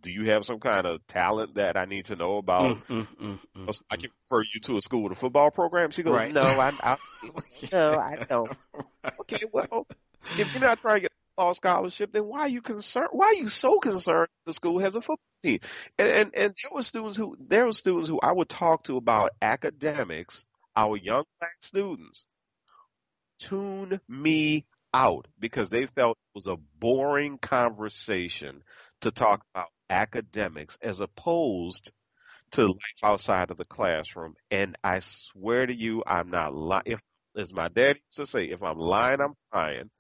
do 0.05 0.11
you 0.11 0.31
have 0.31 0.45
some 0.45 0.61
kind 0.61 0.87
of 0.87 1.05
talent 1.07 1.55
that 1.55 1.77
I 1.77 1.87
need 1.87 2.07
to 2.07 2.17
know 2.17 2.37
about? 2.37 2.79
Mm, 2.89 3.07
mm, 3.17 3.39
mm, 3.57 3.81
I 3.91 3.97
can 3.97 4.11
refer 4.25 4.45
you 4.55 4.61
to 4.65 4.77
a 4.77 4.83
school 4.83 5.03
with 5.03 5.13
a 5.13 5.15
football 5.17 5.51
program. 5.51 5.91
She 5.91 6.03
goes, 6.03 6.13
right. 6.13 6.33
no, 6.33 6.43
I, 6.43 6.73
I, 6.83 6.97
no, 7.73 7.95
I 7.95 8.17
don't. 8.29 8.53
Okay, 9.21 9.45
well, 9.51 9.87
if 10.39 10.53
you're 10.53 10.61
not 10.61 10.81
trying 10.81 10.97
to 10.97 11.01
get 11.01 11.11
a 11.11 11.31
football 11.31 11.55
scholarship, 11.55 12.13
then 12.13 12.27
why 12.27 12.41
are 12.41 12.49
you 12.49 12.61
concerned? 12.61 13.09
Why 13.13 13.29
are 13.29 13.35
you 13.35 13.49
so 13.49 13.79
concerned 13.79 14.29
the 14.45 14.53
school 14.53 14.79
has 14.81 14.95
a 14.95 15.01
football 15.01 15.19
team? 15.43 15.61
And, 15.99 16.09
and 16.09 16.35
and 16.35 16.55
there 16.63 16.73
were 16.73 16.83
students 16.83 17.17
who 17.17 17.37
there 17.41 17.65
were 17.65 17.73
students 17.73 18.09
who 18.11 18.21
I 18.23 18.33
would 18.33 18.51
talk 18.51 18.85
to 18.85 18.99
about 18.99 19.31
academics, 19.41 20.45
our 20.77 20.97
young 20.97 21.25
black 21.39 21.57
students, 21.61 22.27
tune 23.39 24.01
me 24.09 24.65
out 24.93 25.27
because 25.39 25.71
they 25.71 25.87
felt 25.87 26.17
it 26.17 26.37
was 26.37 26.47
a 26.47 26.57
boring 26.79 27.39
conversation 27.39 28.63
to 29.01 29.11
talk 29.11 29.45
about 29.55 29.69
academics 29.91 30.79
as 30.81 31.01
opposed 31.01 31.93
to 32.53 32.67
life 32.67 32.77
outside 33.03 33.51
of 33.51 33.57
the 33.57 33.65
classroom. 33.65 34.35
And 34.51 34.77
I 34.85 35.01
swear 35.01 35.67
to 35.67 35.75
you, 35.75 36.03
I'm 36.07 36.31
not 36.31 36.55
lying. 36.55 36.85
If, 36.87 37.01
as 37.37 37.53
my 37.53 37.69
dad 37.69 37.97
used 37.97 38.17
to 38.17 38.27
say, 38.27 38.45
if 38.45 38.63
I'm 38.63 38.79
lying, 38.79 39.19
I'm 39.21 39.35
lying 39.53 39.91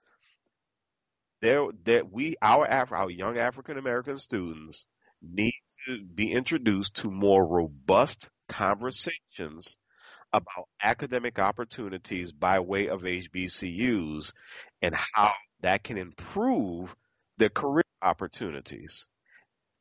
there 1.44 1.66
that 1.84 2.10
we 2.10 2.36
our 2.40 2.64
Af- 2.64 2.92
our 2.92 3.10
young 3.10 3.36
African 3.36 3.76
American 3.76 4.18
students 4.18 4.86
need 5.22 5.52
to 5.86 6.02
be 6.02 6.32
introduced 6.32 6.94
to 6.96 7.10
more 7.10 7.46
robust 7.46 8.30
conversations 8.48 9.76
about 10.34 10.68
academic 10.82 11.38
opportunities 11.38 12.32
by 12.32 12.58
way 12.60 12.88
of 12.88 13.02
HBCUs 13.02 14.32
and 14.82 14.94
how 15.14 15.32
that 15.62 15.84
can 15.84 15.96
improve 15.96 16.94
their 17.38 17.50
career 17.50 17.84
opportunities. 18.02 19.06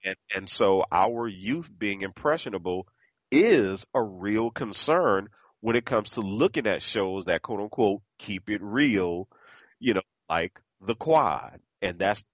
And 0.06 0.16
and 0.36 0.50
so 0.50 0.86
our 0.92 1.28
youth 1.28 1.70
being 1.78 2.02
impressionable 2.02 2.88
is 3.32 3.86
a 3.96 4.04
real 4.04 4.52
concern 4.52 5.30
when 5.62 5.76
it 5.76 5.86
comes 5.86 6.12
to 6.12 6.22
looking 6.22 6.68
at 6.68 6.82
shows 6.84 7.26
that 7.26 7.42
quote 7.42 7.62
unquote 7.62 8.02
keep 8.20 8.50
it 8.50 8.62
real, 8.62 9.28
you 9.80 9.96
know, 9.96 10.02
like 10.30 10.60
the 10.82 10.96
quad. 10.96 11.60
And 11.82 12.00
that's 12.00 12.26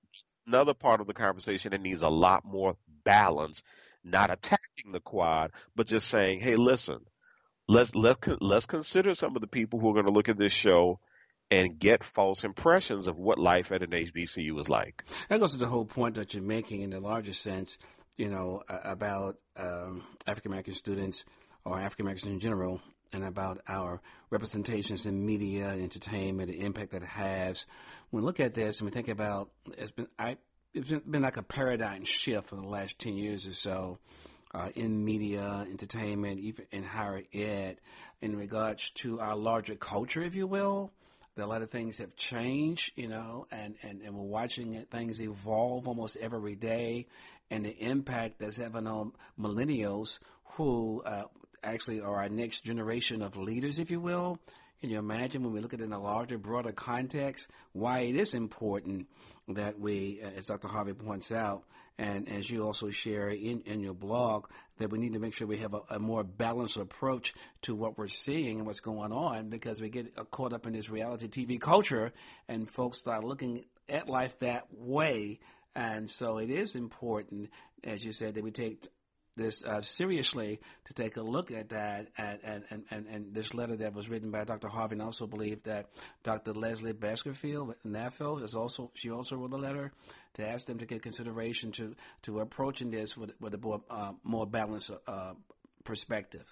another 0.48 0.74
part 0.74 1.02
of 1.02 1.08
the 1.08 1.14
conversation 1.14 1.72
that 1.72 1.82
needs 1.82 2.02
a 2.02 2.10
lot 2.10 2.44
more 2.46 2.76
balance, 3.06 3.64
not 4.04 4.32
attacking 4.32 4.92
the 4.92 5.00
quad, 5.00 5.52
but 5.76 5.88
just 5.88 6.08
saying, 6.10 6.42
hey, 6.42 6.56
listen, 6.56 7.00
let's, 7.70 7.94
let's, 7.96 8.28
let's 8.42 8.66
consider 8.66 9.14
some 9.14 9.36
of 9.36 9.42
the 9.42 9.48
people 9.48 9.80
who 9.80 9.90
are 9.90 9.94
going 9.94 10.08
to 10.08 10.12
look 10.12 10.28
at 10.28 10.38
this 10.38 10.52
show 10.52 11.00
and 11.52 11.80
get 11.80 12.04
false 12.04 12.44
impressions 12.44 13.08
of 13.08 13.18
what 13.18 13.40
life 13.40 13.72
at 13.72 13.82
an 13.82 13.92
HBCU 13.92 14.60
is 14.60 14.70
like. 14.70 15.04
That 15.30 15.40
goes 15.40 15.52
to 15.52 15.58
the 15.58 15.68
whole 15.68 15.86
point 15.86 16.16
that 16.16 16.34
you're 16.34 16.44
making 16.44 16.82
in 16.82 16.90
the 16.90 17.00
larger 17.00 17.34
sense, 17.34 17.78
you 18.18 18.30
know, 18.30 18.64
about 18.68 19.38
um, 19.56 20.04
African 20.28 20.52
American 20.52 20.74
students 20.74 21.26
or 21.64 21.80
African 21.80 22.06
Americans 22.06 22.32
in 22.32 22.40
general 22.40 22.82
and 23.12 23.24
about 23.24 23.60
our 23.68 24.02
representations 24.30 25.06
in 25.06 25.26
media 25.26 25.70
and 25.70 25.82
entertainment, 25.82 26.50
the 26.50 26.62
impact 26.62 26.92
that 26.92 27.02
it 27.02 27.08
has. 27.08 27.66
When 28.12 28.24
we 28.24 28.28
look 28.28 28.40
at 28.40 28.54
this 28.54 28.80
and 28.80 28.90
we 28.90 28.92
think 28.92 29.08
about 29.08 29.50
it's 29.78 29.92
been 29.92 30.08
I 30.18 30.38
it's 30.74 30.90
been, 30.90 31.02
been 31.10 31.22
like 31.24 31.38
a 31.38 31.44
paradigm 31.44 32.04
shift 32.04 32.50
for 32.50 32.56
the 32.56 32.68
last 32.68 33.00
ten 33.00 33.16
years 33.16 33.48
or 33.48 33.54
so 33.54 33.98
uh, 34.54 34.70
in 34.76 35.04
media, 35.04 35.66
entertainment, 35.70 36.40
even 36.40 36.66
in 36.72 36.84
higher 36.84 37.24
ed, 37.34 37.78
in 38.22 38.36
regards 38.36 38.90
to 38.92 39.20
our 39.20 39.36
larger 39.36 39.76
culture, 39.76 40.22
if 40.22 40.36
you 40.36 40.48
will. 40.48 40.92
A 41.38 41.46
lot 41.46 41.62
of 41.62 41.72
things 41.72 42.00
have 42.00 42.18
changed, 42.18 42.92
you 42.98 43.08
know, 43.08 43.48
and, 43.50 43.76
and, 43.82 44.02
and 44.02 44.14
we're 44.14 44.26
watching 44.26 44.74
it, 44.74 44.92
things 44.92 45.22
evolve 45.22 45.88
almost 45.88 46.18
every 46.18 46.56
day, 46.56 47.08
and 47.50 47.64
the 47.64 47.78
impact 47.80 48.40
that's 48.40 48.58
having 48.58 48.88
on 48.88 49.14
millennials 49.40 50.20
who 50.44 51.02
uh, 51.06 51.24
actually 51.64 52.02
are 52.02 52.18
our 52.18 52.28
next 52.28 52.66
generation 52.66 53.22
of 53.22 53.38
leaders, 53.38 53.80
if 53.80 53.90
you 53.90 54.02
will. 54.02 54.38
Can 54.82 54.90
you 54.90 55.00
imagine 55.00 55.44
when 55.44 55.54
we 55.54 55.60
look 55.60 55.74
at 55.74 55.82
it 55.82 55.84
in 55.84 55.94
a 55.94 56.02
larger, 56.02 56.38
broader 56.38 56.72
context, 56.72 57.50
why 57.74 58.00
it 58.00 58.16
is 58.16 58.34
important 58.34 59.08
that 59.48 59.80
we, 59.80 60.22
as 60.22 60.48
Dr. 60.48 60.68
Harvey 60.68 60.94
points 60.94 61.32
out, 61.32 61.64
and 62.00 62.30
as 62.30 62.50
you 62.50 62.64
also 62.66 62.92
share 62.92 63.28
in, 63.28 63.60
in 63.66 63.82
your 63.82 63.94
blog, 63.94 64.46
that 64.78 64.90
we 64.90 64.98
need 64.98 65.14
to 65.14 65.20
make 65.20 65.34
sure 65.34 65.46
we 65.46 65.58
have 65.58 65.74
a, 65.74 65.82
a 65.90 66.00
more 66.00 66.24
balanced 66.24 66.78
approach 66.78 67.34
to 67.64 67.76
what 67.76 67.98
we're 67.98 68.08
seeing 68.08 68.60
and 68.60 68.66
what's 68.66 68.80
going 68.80 69.12
on 69.12 69.50
because 69.50 69.82
we 69.82 69.90
get 69.90 70.16
caught 70.32 70.54
up 70.54 70.66
in 70.66 70.72
this 70.72 70.90
reality 70.90 71.28
TV 71.28 71.60
culture 71.60 72.14
and 72.48 72.72
folks 72.72 73.00
start 73.00 73.26
looking 73.26 73.66
at 73.90 74.08
life 74.08 74.40
that 74.40 74.68
way. 74.72 75.40
And 75.76 76.10
so 76.10 76.38
it 76.38 76.50
is 76.50 76.74
important, 76.74 77.50
as 77.84 78.06
you 78.06 78.14
said, 78.14 78.36
that 78.36 78.46
we 78.46 78.52
take 78.52 78.88
this 79.36 79.64
uh, 79.64 79.82
seriously 79.82 80.60
to 80.86 80.94
take 80.94 81.18
a 81.18 81.22
look 81.22 81.52
at 81.52 81.70
that 81.70 82.08
and, 82.18 82.40
and, 82.44 82.84
and, 82.90 83.08
and 83.08 83.34
this 83.34 83.54
letter 83.54 83.76
that 83.78 83.94
was 83.94 84.10
written 84.10 84.32
by 84.32 84.44
Dr. 84.44 84.68
Harvey 84.68 84.94
and 84.94 85.02
I 85.02 85.06
also 85.06 85.28
believe 85.28 85.64
that 85.64 85.90
Dr. 86.24 86.54
Lezli 86.54 86.98
Baskerville 86.98 87.76
NAFEO 87.86 88.44
is 88.44 88.56
also 88.56 88.92
she 88.94 89.10
also 89.12 89.36
wrote 89.38 89.54
a 89.54 89.58
letter 89.58 89.92
to 90.36 90.48
ask 90.48 90.66
them 90.66 90.80
to 90.80 90.86
give 90.86 91.02
consideration 91.02 91.72
to, 91.74 91.96
to 92.24 92.40
approaching 92.40 92.92
this 92.92 93.18
with, 93.18 93.34
with 93.40 93.54
a 93.54 93.58
more, 93.58 93.82
uh, 93.90 94.14
more 94.24 94.46
balanced 94.46 94.92
uh, 95.08 95.34
perspective. 95.84 96.46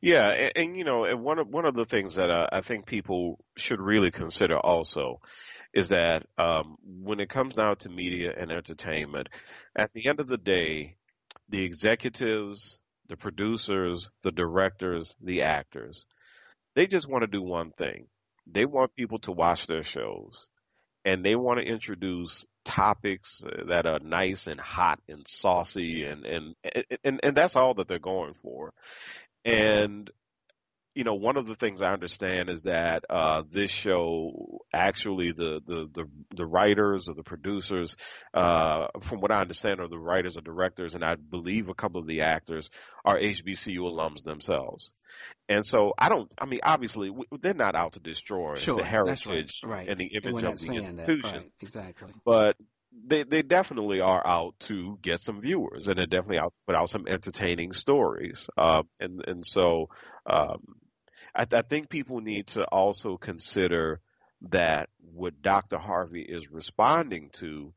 Yeah, 0.00 0.28
and, 0.28 0.52
and, 0.56 0.76
you 0.76 0.84
know, 0.84 1.04
and 1.04 1.22
one 1.22 1.38
of 1.38 1.48
one 1.48 1.64
of 1.64 1.74
the 1.74 1.84
things 1.84 2.16
that 2.16 2.30
uh, 2.30 2.46
I 2.52 2.60
think 2.60 2.86
people 2.86 3.44
should 3.56 3.80
really 3.80 4.10
consider 4.10 4.56
also 4.58 5.20
is 5.72 5.88
that 5.88 6.24
um, 6.38 6.76
when 6.82 7.20
it 7.20 7.28
comes 7.28 7.54
down 7.54 7.76
to 7.76 7.88
media 7.88 8.32
and 8.36 8.50
entertainment, 8.50 9.28
at 9.74 9.92
the 9.92 10.08
end 10.08 10.20
of 10.20 10.28
the 10.28 10.38
day, 10.38 10.96
the 11.48 11.64
executives, 11.64 12.78
the 13.08 13.16
producers, 13.16 14.10
the 14.22 14.32
directors, 14.32 15.14
the 15.20 15.42
actors, 15.42 16.04
they 16.74 16.86
just 16.86 17.08
want 17.08 17.22
to 17.22 17.28
do 17.28 17.42
one 17.42 17.70
thing. 17.72 18.06
They 18.46 18.64
want 18.64 18.94
people 18.94 19.18
to 19.20 19.32
watch 19.32 19.66
their 19.66 19.82
shows 19.82 20.48
and 21.04 21.24
they 21.24 21.36
want 21.36 21.60
to 21.60 21.66
introduce 21.66 22.44
topics 22.64 23.40
that 23.68 23.86
are 23.86 24.00
nice 24.00 24.48
and 24.48 24.60
hot 24.60 25.00
and 25.08 25.26
saucy 25.26 26.04
and 26.04 26.26
and 26.26 26.54
and, 27.04 27.20
and 27.22 27.36
that's 27.36 27.54
all 27.54 27.74
that 27.74 27.86
they're 27.88 27.98
going 28.00 28.34
for. 28.42 28.72
And 29.44 30.10
you 30.96 31.04
know, 31.04 31.14
one 31.14 31.36
of 31.36 31.46
the 31.46 31.54
things 31.54 31.82
I 31.82 31.92
understand 31.92 32.48
is 32.48 32.62
that 32.62 33.04
uh, 33.10 33.42
this 33.50 33.70
show, 33.70 34.62
actually, 34.72 35.32
the, 35.32 35.60
the 35.66 35.90
the 35.92 36.08
the 36.34 36.46
writers 36.46 37.10
or 37.10 37.14
the 37.14 37.22
producers, 37.22 37.96
uh, 38.32 38.86
from 39.02 39.20
what 39.20 39.30
I 39.30 39.40
understand, 39.40 39.80
are 39.80 39.88
the 39.88 39.98
writers 39.98 40.38
or 40.38 40.40
directors, 40.40 40.94
and 40.94 41.04
I 41.04 41.16
believe 41.16 41.68
a 41.68 41.74
couple 41.74 42.00
of 42.00 42.06
the 42.06 42.22
actors 42.22 42.70
are 43.04 43.18
HBCU 43.18 43.78
alums 43.80 44.24
themselves. 44.24 44.90
And 45.50 45.66
so 45.66 45.92
I 45.98 46.08
don't. 46.08 46.32
I 46.38 46.46
mean, 46.46 46.60
obviously, 46.62 47.10
we, 47.10 47.26
they're 47.40 47.52
not 47.52 47.74
out 47.74 47.92
to 47.92 48.00
destroy 48.00 48.54
sure, 48.54 48.76
the 48.76 48.84
heritage 48.84 49.52
right, 49.62 49.70
right. 49.70 49.88
and 49.90 50.00
the 50.00 50.06
image 50.06 50.44
of 50.44 50.58
the 50.58 50.72
institution. 50.72 50.96
That, 50.96 51.22
right, 51.22 51.50
exactly. 51.60 52.14
But 52.24 52.56
they 53.06 53.24
they 53.24 53.42
definitely 53.42 54.00
are 54.00 54.26
out 54.26 54.54
to 54.60 54.98
get 55.02 55.20
some 55.20 55.42
viewers, 55.42 55.88
and 55.88 55.98
they're 55.98 56.06
definitely 56.06 56.38
out 56.38 56.54
to 56.54 56.72
put 56.72 56.74
out 56.74 56.88
some 56.88 57.06
entertaining 57.06 57.74
stories. 57.74 58.48
Um, 58.56 58.88
and 58.98 59.22
and 59.26 59.46
so 59.46 59.90
um, 60.24 60.62
I, 61.36 61.46
I 61.52 61.62
think 61.62 61.88
people 61.88 62.20
need 62.20 62.48
to 62.48 62.64
also 62.64 63.16
consider 63.16 64.00
that 64.50 64.88
what 65.00 65.42
Dr. 65.42 65.78
Harvey 65.78 66.22
is 66.22 66.50
responding 66.50 67.30
to 67.34 67.72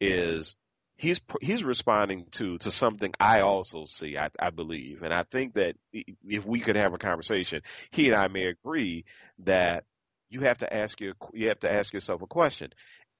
is 0.00 0.56
he's 0.96 1.20
he's 1.40 1.64
responding 1.64 2.26
to 2.32 2.58
to 2.58 2.70
something 2.70 3.12
I 3.20 3.40
also 3.40 3.84
see. 3.86 4.16
I, 4.16 4.30
I 4.38 4.50
believe, 4.50 5.02
and 5.02 5.12
I 5.12 5.24
think 5.24 5.54
that 5.54 5.76
if 5.92 6.44
we 6.44 6.60
could 6.60 6.76
have 6.76 6.94
a 6.94 6.98
conversation, 6.98 7.62
he 7.90 8.08
and 8.08 8.16
I 8.16 8.28
may 8.28 8.46
agree 8.46 9.04
that 9.40 9.84
you 10.28 10.40
have 10.40 10.58
to 10.58 10.72
ask 10.72 11.00
you 11.00 11.14
you 11.32 11.48
have 11.48 11.60
to 11.60 11.72
ask 11.72 11.92
yourself 11.92 12.22
a 12.22 12.26
question 12.26 12.70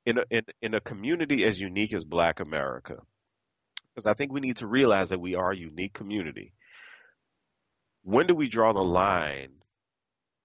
in 0.04 0.18
a, 0.18 0.24
in 0.30 0.42
in 0.60 0.74
a 0.74 0.80
community 0.80 1.44
as 1.44 1.60
unique 1.60 1.92
as 1.92 2.04
Black 2.04 2.40
America, 2.40 2.96
because 3.94 4.06
I 4.06 4.14
think 4.14 4.32
we 4.32 4.40
need 4.40 4.56
to 4.56 4.66
realize 4.66 5.10
that 5.10 5.20
we 5.20 5.34
are 5.34 5.52
a 5.52 5.56
unique 5.56 5.92
community. 5.92 6.52
When 8.04 8.26
do 8.26 8.34
we 8.34 8.48
draw 8.48 8.72
the 8.72 8.82
line 8.82 9.61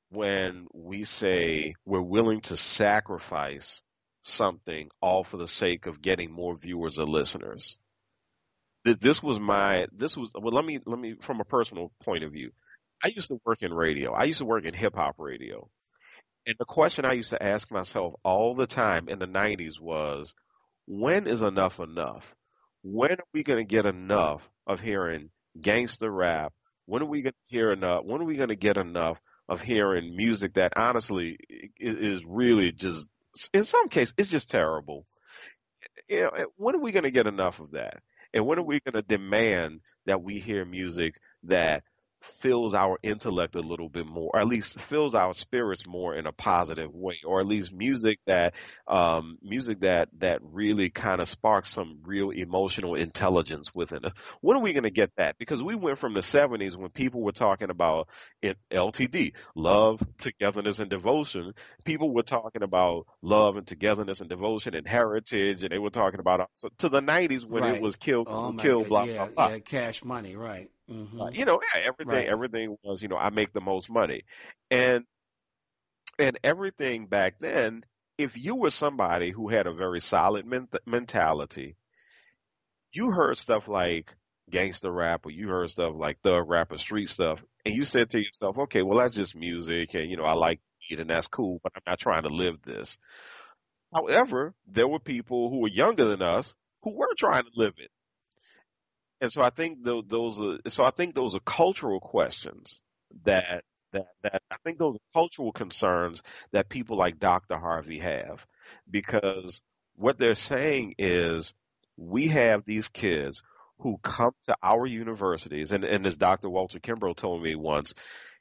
when 0.09 0.67
we 0.73 1.03
say 1.03 1.73
we're 1.85 2.01
willing 2.01 2.41
to 2.41 2.57
sacrifice 2.57 3.81
something 4.21 4.89
all 5.01 5.23
for 5.23 5.37
the 5.37 5.47
sake 5.47 5.85
of 5.85 6.01
getting 6.01 6.31
more 6.31 6.55
viewers 6.55 6.99
or 6.99 7.05
listeners. 7.05 7.77
This 8.85 9.21
was 9.21 9.39
my 9.39 9.87
this 9.91 10.15
was 10.15 10.31
well 10.33 10.53
let 10.53 10.63
me 10.63 10.79
let 10.85 10.99
me 10.99 11.15
from 11.19 11.41
a 11.41 11.45
personal 11.45 11.91
point 12.03 12.23
of 12.23 12.31
view. 12.31 12.51
I 13.03 13.09
used 13.13 13.27
to 13.27 13.39
work 13.45 13.61
in 13.61 13.73
radio. 13.73 14.13
I 14.13 14.23
used 14.23 14.39
to 14.39 14.45
work 14.45 14.63
in 14.63 14.73
hip 14.73 14.95
hop 14.95 15.15
radio. 15.17 15.69
And 16.45 16.55
the 16.57 16.65
question 16.65 17.03
I 17.03 17.13
used 17.13 17.31
to 17.31 17.43
ask 17.43 17.69
myself 17.69 18.13
all 18.23 18.55
the 18.55 18.67
time 18.67 19.09
in 19.09 19.19
the 19.19 19.25
90s 19.25 19.81
was 19.81 20.33
when 20.87 21.27
is 21.27 21.41
enough 21.41 21.81
enough? 21.81 22.33
When 22.83 23.11
are 23.11 23.27
we 23.33 23.43
going 23.43 23.59
to 23.59 23.65
get 23.65 23.85
enough 23.85 24.49
of 24.65 24.79
hearing 24.79 25.29
gangster 25.59 26.09
rap? 26.09 26.53
When 26.85 27.01
are 27.01 27.07
we 27.07 27.21
going 27.21 27.33
to 27.33 27.53
hear 27.55 27.73
enough? 27.73 28.05
When 28.05 28.21
are 28.21 28.25
we 28.25 28.37
going 28.37 28.49
to 28.49 28.55
get 28.55 28.77
enough 28.77 29.19
of 29.49 29.61
hearing 29.61 30.15
music 30.15 30.53
that 30.53 30.73
honestly 30.75 31.37
is 31.79 32.21
really 32.25 32.71
just 32.71 33.07
in 33.53 33.63
some 33.63 33.89
cases 33.89 34.13
it's 34.17 34.29
just 34.29 34.49
terrible. 34.49 35.05
You 36.09 36.21
know, 36.21 36.31
when 36.55 36.75
are 36.75 36.81
we 36.81 36.91
going 36.91 37.03
to 37.03 37.11
get 37.11 37.27
enough 37.27 37.59
of 37.59 37.71
that? 37.71 38.01
And 38.33 38.45
when 38.45 38.59
are 38.59 38.63
we 38.63 38.79
going 38.79 38.93
to 38.93 39.01
demand 39.01 39.81
that 40.05 40.21
we 40.21 40.39
hear 40.39 40.65
music 40.65 41.15
that 41.43 41.83
fills 42.27 42.73
our 42.73 42.97
intellect 43.03 43.55
a 43.55 43.61
little 43.61 43.89
bit 43.89 44.05
more, 44.05 44.31
or 44.33 44.39
at 44.39 44.47
least 44.47 44.79
fills 44.79 45.15
our 45.15 45.33
spirits 45.33 45.85
more 45.87 46.15
in 46.15 46.27
a 46.27 46.31
positive 46.31 46.93
way, 46.93 47.15
or 47.25 47.39
at 47.39 47.47
least 47.47 47.73
music 47.73 48.19
that 48.25 48.53
um, 48.87 49.37
music 49.41 49.81
that 49.81 50.09
that 50.19 50.39
really 50.43 50.89
kind 50.89 51.21
of 51.21 51.29
sparks 51.29 51.69
some 51.69 51.99
real 52.03 52.29
emotional 52.29 52.95
intelligence 52.95 53.73
within 53.73 54.05
us. 54.05 54.13
When 54.41 54.57
are 54.57 54.61
we 54.61 54.73
going 54.73 54.83
to 54.83 54.91
get 54.91 55.11
that? 55.17 55.37
Because 55.37 55.61
we 55.63 55.75
went 55.75 55.99
from 55.99 56.13
the 56.13 56.21
'70s 56.21 56.75
when 56.75 56.89
people 56.89 57.21
were 57.21 57.31
talking 57.31 57.69
about 57.69 58.09
it, 58.41 58.57
LTD, 58.71 59.33
love, 59.55 60.01
togetherness, 60.21 60.79
and 60.79 60.89
devotion. 60.89 61.53
People 61.83 62.13
were 62.13 62.23
talking 62.23 62.63
about 62.63 63.07
love 63.21 63.55
and 63.57 63.65
togetherness 63.65 64.21
and 64.21 64.29
devotion 64.29 64.75
and 64.75 64.87
heritage, 64.87 65.63
and 65.63 65.71
they 65.71 65.79
were 65.79 65.89
talking 65.89 66.19
about 66.19 66.49
so, 66.53 66.69
to 66.79 66.89
the 66.89 67.01
'90s 67.01 67.45
when 67.45 67.63
right. 67.63 67.75
it 67.75 67.81
was 67.81 67.95
kill, 67.95 68.23
oh 68.27 68.53
kill, 68.57 68.81
God. 68.81 68.89
blah 68.89 69.03
yeah, 69.03 69.15
blah 69.15 69.27
blah. 69.27 69.47
Yeah, 69.49 69.59
cash 69.59 70.03
money, 70.03 70.35
right? 70.35 70.69
Mm-hmm. 70.89 71.19
Uh, 71.19 71.27
you 71.33 71.45
know, 71.45 71.59
yeah, 71.75 71.81
everything 71.85 72.27
Right. 72.27 72.27
everything 72.27 72.77
was, 72.83 73.01
you 73.01 73.07
know, 73.07 73.17
I 73.17 73.29
make 73.29 73.53
the 73.53 73.61
most 73.61 73.89
money. 73.89 74.23
And 74.71 75.05
and 76.19 76.39
everything 76.43 77.07
back 77.07 77.39
then, 77.39 77.83
if 78.17 78.37
you 78.37 78.55
were 78.55 78.69
somebody 78.69 79.31
who 79.31 79.49
had 79.49 79.65
a 79.67 79.73
very 79.73 79.99
solid 79.99 80.45
men- 80.45 80.69
mentality, 80.85 81.75
you 82.93 83.11
heard 83.11 83.37
stuff 83.37 83.67
like 83.67 84.15
gangster 84.49 84.91
rap 84.91 85.25
or 85.25 85.31
you 85.31 85.47
heard 85.49 85.69
stuff 85.69 85.93
like 85.95 86.19
thug 86.21 86.47
rap 86.49 86.71
or 86.71 86.77
street 86.77 87.09
stuff, 87.09 87.43
and 87.65 87.75
you 87.75 87.83
said 87.83 88.09
to 88.09 88.19
yourself, 88.19 88.57
okay, 88.57 88.81
well 88.81 88.97
that's 88.99 89.13
just 89.15 89.35
music, 89.35 89.93
and 89.93 90.09
you 90.09 90.17
know 90.17 90.23
I 90.23 90.33
like 90.33 90.59
it 90.89 90.99
and 90.99 91.09
that's 91.09 91.27
cool, 91.27 91.59
but 91.63 91.73
I'm 91.75 91.81
not 91.85 91.99
trying 91.99 92.23
to 92.23 92.29
live 92.29 92.55
this. 92.63 92.97
However, 93.93 94.53
there 94.67 94.87
were 94.87 94.99
people 94.99 95.49
who 95.49 95.59
were 95.59 95.67
younger 95.69 96.05
than 96.05 96.21
us 96.21 96.55
who 96.83 96.95
were 96.97 97.13
trying 97.17 97.43
to 97.43 97.51
live 97.55 97.75
it. 97.77 97.91
And 99.21 99.31
so 99.31 99.41
I 99.41 99.49
think 99.49 99.83
tho- 99.83 100.03
those 100.03 100.39
are 100.39 100.57
so 100.69 100.83
I 100.83 100.91
think 100.91 101.15
those 101.15 101.35
are 101.35 101.39
cultural 101.39 101.99
questions 101.99 102.81
that 103.25 103.63
that 103.93 104.07
that 104.23 104.41
I 104.51 104.57
think 104.63 104.77
those 104.77 104.95
are 104.95 105.13
cultural 105.13 105.51
concerns 105.51 106.21
that 106.51 106.69
people 106.69 106.97
like 106.97 107.19
Dr. 107.19 107.57
Harvey 107.57 107.99
have 107.99 108.45
because 108.89 109.61
what 109.95 110.19
they're 110.19 110.35
saying 110.35 110.95
is 110.99 111.53
we 111.97 112.27
have 112.27 112.63
these 112.65 112.89
kids 112.89 113.41
who 113.79 113.97
come 114.03 114.33
to 114.45 114.55
our 114.61 114.85
universities 114.85 115.71
and, 115.71 115.83
and 115.83 116.05
as 116.05 116.17
Dr. 116.17 116.49
Walter 116.49 116.79
Kimbrough 116.79 117.15
told 117.15 117.41
me 117.41 117.55
once, 117.55 117.93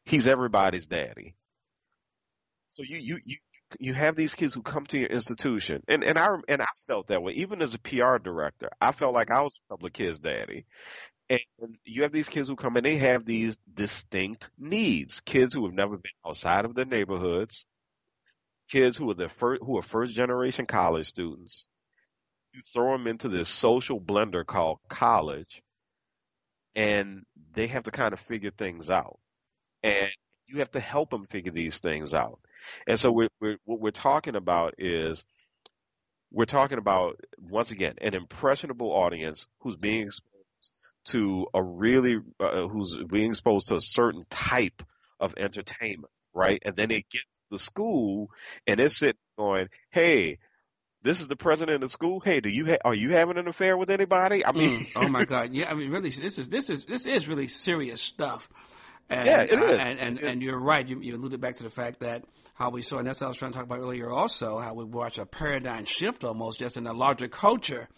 he's 0.05 0.27
everybody's 0.27 0.87
daddy. 0.87 1.35
So 2.73 2.83
you 2.83 2.99
you 2.99 3.19
you 3.25 3.37
you 3.81 3.94
have 3.94 4.16
these 4.16 4.35
kids 4.35 4.55
who 4.55 4.62
come 4.62 4.87
to 4.87 4.98
your 4.98 5.09
institution, 5.09 5.83
and 5.88 6.05
and 6.05 6.18
I 6.18 6.29
and 6.48 6.62
I 6.62 6.66
felt 6.87 7.09
that 7.09 7.22
way. 7.22 7.33
Even 7.33 7.62
as 7.62 7.74
a 7.74 7.79
PR 7.79 8.18
director, 8.18 8.70
I 8.81 8.92
felt 8.92 9.14
like 9.14 9.31
I 9.31 9.42
was 9.42 9.59
a 9.70 9.74
of 9.74 9.92
kids' 9.92 10.18
daddy. 10.18 10.66
And 11.29 11.40
you 11.85 12.02
have 12.02 12.12
these 12.12 12.29
kids 12.29 12.48
who 12.48 12.55
come 12.55 12.76
and 12.76 12.87
they 12.87 12.98
have 12.98 13.24
these 13.24 13.59
distinct 13.72 14.48
needs. 14.59 15.20
Kids 15.20 15.55
who 15.55 15.64
have 15.64 15.74
never 15.74 15.96
been 15.96 16.12
outside 16.24 16.64
of 16.64 16.74
their 16.74 16.85
neighborhoods, 16.85 17.66
kids 18.70 18.96
who 18.96 19.11
are 19.11 19.14
the 19.14 19.29
first, 19.29 19.62
who 19.62 19.76
are 19.79 19.83
first 19.83 20.14
generation 20.14 20.66
college 20.66 21.09
students. 21.09 21.66
You 22.52 22.61
throw 22.62 22.92
them 22.92 23.07
into 23.07 23.29
this 23.29 23.48
social 23.48 24.00
blender 24.00 24.46
called 24.46 24.79
college, 24.88 25.62
and 26.74 27.24
they 27.55 27.66
have 27.66 27.85
to 27.85 27.90
kind 27.90 28.12
of 28.12 28.20
figure 28.20 28.52
things 28.52 28.88
out. 28.88 29.18
And 29.83 30.09
you 30.46 30.59
have 30.61 30.70
to 30.72 30.80
help 30.80 31.11
them 31.11 31.26
figure 31.26 31.52
these 31.52 31.78
things 31.78 32.14
out. 32.14 32.38
And 32.87 32.98
so 32.98 33.12
we're, 33.12 33.28
we're, 33.40 33.56
what 33.64 33.80
we're 33.80 33.90
talking 33.90 34.37
about 34.37 34.74
is 34.78 35.24
we're 36.32 36.44
talking 36.46 36.78
about 36.78 37.20
once 37.40 37.70
again 37.70 37.94
an 38.00 38.14
impressionable 38.14 38.90
audience 38.92 39.46
who's 39.61 39.76
being 39.76 40.09
exposed 40.09 40.72
to 41.06 41.46
a 41.54 41.62
really 41.62 42.16
uh, 42.40 42.66
who's 42.66 42.96
being 43.09 43.30
exposed 43.30 43.68
to 43.68 43.76
a 43.76 43.80
certain 43.80 44.24
type 44.30 44.82
of 45.20 45.35
entertainment, 45.37 46.11
right? 46.35 46.61
And 46.64 46.74
then 46.76 46.88
they 46.88 46.96
get 47.12 47.20
to 47.20 47.52
the 47.52 47.59
school 47.61 48.30
and 48.66 48.80
they're 48.80 48.88
sitting 48.88 49.14
going, 49.38 49.68
"Hey, 49.90 50.38
this 51.02 51.20
is 51.20 51.28
the 51.28 51.37
president 51.37 51.76
of 51.76 51.80
the 51.82 51.92
school. 51.92 52.18
Hey, 52.18 52.40
do 52.40 52.48
you 52.48 52.66
ha- 52.66 52.78
are 52.85 52.94
you 52.94 53.11
having 53.12 53.38
an 53.38 53.46
affair 53.46 53.76
with 53.76 53.90
anybody? 53.90 54.44
I 54.44 54.50
mean, 54.50 54.80
Mm. 54.80 54.92
oh 54.96 55.09
my 55.09 55.24
God, 55.24 55.54
yeah. 55.54 55.70
I 55.70 55.74
mean, 55.74 55.90
really, 55.90 56.11
this 56.11 56.38
is 56.38 56.48
this 56.48 56.68
is 56.68 56.85
this 56.87 57.06
is 57.06 57.28
really 57.28 57.46
serious 57.46 58.00
stuff. 58.00 58.48
And, 59.09 59.27
Yeah, 59.27 59.40
it 59.42 59.53
uh, 59.53 59.64
is. 59.64 59.81
and 59.81 59.99
and, 59.99 60.19
and 60.21 60.42
you're 60.42 60.59
right. 60.59 60.87
You, 60.87 61.01
you 61.01 61.16
alluded 61.16 61.40
back 61.40 61.57
to 61.57 61.62
the 61.62 61.71
fact 61.71 62.01
that 62.01 62.25
how 62.55 62.71
we 62.71 62.83
saw, 62.83 62.99
and 62.99 63.07
that's 63.07 63.21
what 63.21 63.27
I 63.27 63.29
was 63.29 63.38
trying 63.38 63.53
to 63.53 63.57
talk 63.59 63.66
about 63.66 63.81
earlier. 63.81 64.11
Also, 64.11 64.59
how 64.59 64.75
we 64.75 64.85
watch 64.85 65.19
a 65.19 65.27
paradigm 65.27 65.85
shift 65.85 66.25
almost 66.25 66.59
just 66.59 66.77
in 66.77 66.87
a 66.87 66.92
larger 66.92 67.29
culture. 67.29 67.88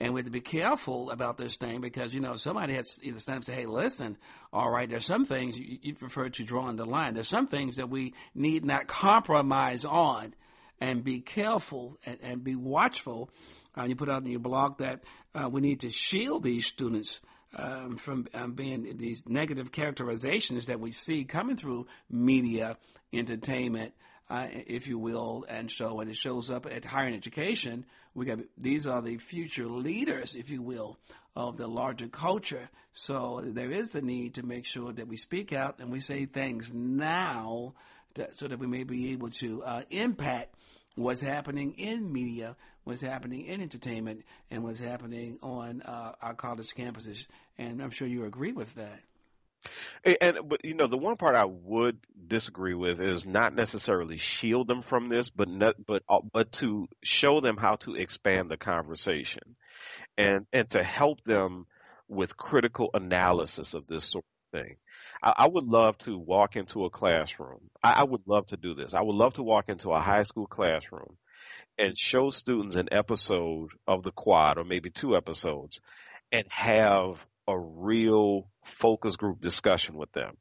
And 0.00 0.14
we 0.14 0.20
have 0.20 0.26
to 0.26 0.30
be 0.30 0.40
careful 0.40 1.10
about 1.10 1.38
this 1.38 1.56
thing 1.56 1.80
because, 1.80 2.14
you 2.14 2.20
know, 2.20 2.36
somebody 2.36 2.74
has 2.74 2.94
to 2.94 3.06
either 3.08 3.18
stand 3.18 3.34
up 3.34 3.38
and 3.38 3.46
say, 3.46 3.54
hey, 3.54 3.66
listen, 3.66 4.16
all 4.52 4.70
right, 4.70 4.88
there's 4.88 5.04
some 5.04 5.24
things 5.24 5.58
you, 5.58 5.78
you 5.82 5.94
prefer 5.94 6.28
to 6.28 6.44
draw 6.44 6.66
on 6.66 6.76
the 6.76 6.84
line. 6.84 7.14
There's 7.14 7.26
some 7.26 7.48
things 7.48 7.76
that 7.76 7.90
we 7.90 8.14
need 8.32 8.64
not 8.64 8.86
compromise 8.86 9.84
on 9.84 10.34
and 10.80 11.02
be 11.02 11.20
careful 11.20 11.98
and, 12.06 12.18
and 12.22 12.44
be 12.44 12.54
watchful. 12.54 13.28
Uh, 13.76 13.86
you 13.86 13.96
put 13.96 14.08
out 14.08 14.22
in 14.22 14.30
your 14.30 14.38
blog 14.38 14.78
that 14.78 15.02
uh, 15.34 15.48
we 15.48 15.60
need 15.60 15.80
to 15.80 15.90
shield 15.90 16.44
these 16.44 16.64
students 16.64 17.20
um, 17.54 17.96
from 17.96 18.26
um, 18.34 18.52
being 18.52 18.96
these 18.98 19.28
negative 19.28 19.72
characterizations 19.72 20.66
that 20.66 20.80
we 20.80 20.90
see 20.90 21.24
coming 21.24 21.56
through 21.56 21.86
media, 22.10 22.76
entertainment, 23.12 23.94
uh, 24.30 24.46
if 24.50 24.86
you 24.86 24.98
will. 24.98 25.44
And 25.48 25.70
so 25.70 25.94
when 25.94 26.08
it 26.08 26.16
shows 26.16 26.50
up 26.50 26.66
at 26.66 26.84
higher 26.84 27.12
education, 27.12 27.86
we 28.14 28.26
got 28.26 28.38
these 28.56 28.86
are 28.86 29.00
the 29.00 29.16
future 29.16 29.66
leaders, 29.66 30.34
if 30.34 30.50
you 30.50 30.62
will, 30.62 30.98
of 31.34 31.56
the 31.56 31.66
larger 31.66 32.08
culture. 32.08 32.68
So 32.92 33.42
there 33.44 33.70
is 33.70 33.94
a 33.94 34.02
need 34.02 34.34
to 34.34 34.42
make 34.42 34.64
sure 34.64 34.92
that 34.92 35.08
we 35.08 35.16
speak 35.16 35.52
out 35.52 35.78
and 35.78 35.90
we 35.90 36.00
say 36.00 36.26
things 36.26 36.72
now 36.72 37.74
so 38.34 38.48
that 38.48 38.58
we 38.58 38.66
may 38.66 38.84
be 38.84 39.12
able 39.12 39.30
to 39.30 39.62
uh, 39.62 39.82
impact 39.90 40.54
what's 40.98 41.20
happening 41.20 41.74
in 41.74 42.12
media, 42.12 42.56
what's 42.84 43.00
happening 43.00 43.46
in 43.46 43.60
entertainment, 43.60 44.24
and 44.50 44.64
what's 44.64 44.80
happening 44.80 45.38
on 45.42 45.82
uh, 45.82 46.12
our 46.20 46.34
college 46.34 46.74
campuses. 46.74 47.28
And 47.56 47.82
I'm 47.82 47.90
sure 47.90 48.08
you 48.08 48.24
agree 48.24 48.52
with 48.52 48.74
that. 48.74 49.00
And 50.20 50.38
but 50.48 50.64
you 50.64 50.74
know 50.74 50.86
the 50.86 50.96
one 50.96 51.16
part 51.16 51.34
I 51.34 51.44
would 51.44 51.98
disagree 52.26 52.74
with 52.74 53.00
is 53.00 53.26
not 53.26 53.54
necessarily 53.54 54.16
shield 54.16 54.68
them 54.68 54.82
from 54.82 55.08
this, 55.08 55.30
but 55.30 55.48
not, 55.48 55.74
but 55.84 56.02
uh, 56.08 56.20
but 56.32 56.52
to 56.52 56.88
show 57.02 57.40
them 57.40 57.56
how 57.56 57.76
to 57.76 57.94
expand 57.96 58.48
the 58.48 58.56
conversation, 58.56 59.56
and 60.16 60.46
and 60.52 60.70
to 60.70 60.82
help 60.82 61.24
them 61.24 61.66
with 62.06 62.36
critical 62.36 62.90
analysis 62.94 63.74
of 63.74 63.86
this 63.88 64.04
sort 64.04 64.24
of 64.24 64.60
thing. 64.60 64.76
I, 65.22 65.32
I 65.36 65.48
would 65.48 65.66
love 65.66 65.98
to 65.98 66.18
walk 66.18 66.56
into 66.56 66.84
a 66.84 66.90
classroom. 66.90 67.70
I, 67.82 67.94
I 67.98 68.04
would 68.04 68.22
love 68.26 68.46
to 68.48 68.56
do 68.56 68.74
this. 68.74 68.94
I 68.94 69.02
would 69.02 69.16
love 69.16 69.34
to 69.34 69.42
walk 69.42 69.68
into 69.68 69.90
a 69.90 70.00
high 70.00 70.24
school 70.24 70.46
classroom 70.46 71.16
and 71.78 71.98
show 71.98 72.30
students 72.30 72.76
an 72.76 72.88
episode 72.92 73.70
of 73.86 74.02
the 74.02 74.12
quad 74.12 74.58
or 74.58 74.64
maybe 74.64 74.90
two 74.90 75.16
episodes 75.16 75.80
and 76.32 76.44
have 76.50 77.24
a 77.46 77.58
real 77.58 78.48
focus 78.80 79.16
group 79.16 79.40
discussion 79.40 79.96
with 79.96 80.12
them 80.12 80.36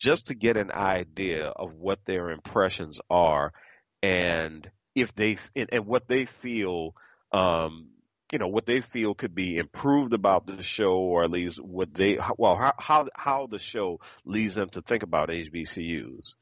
just 0.00 0.26
to 0.26 0.34
get 0.34 0.56
an 0.56 0.72
idea 0.72 1.46
of 1.46 1.74
what 1.74 2.04
their 2.04 2.30
impressions 2.30 3.00
are 3.08 3.52
and 4.02 4.68
if 4.94 5.14
they 5.14 5.38
and 5.54 5.86
what 5.86 6.08
they 6.08 6.24
feel 6.24 6.94
um, 7.32 7.88
you 8.32 8.38
know 8.38 8.48
what 8.48 8.66
they 8.66 8.80
feel 8.80 9.14
could 9.14 9.34
be 9.34 9.56
improved 9.56 10.12
about 10.12 10.46
the 10.46 10.62
show 10.62 10.94
or 10.94 11.24
at 11.24 11.30
least 11.30 11.62
what 11.62 11.92
they 11.92 12.18
well 12.38 12.56
how 12.56 12.72
how, 12.78 13.06
how 13.14 13.46
the 13.46 13.58
show 13.58 14.00
leads 14.24 14.54
them 14.54 14.68
to 14.70 14.82
think 14.82 15.02
about 15.02 15.28
HBCUs 15.28 16.34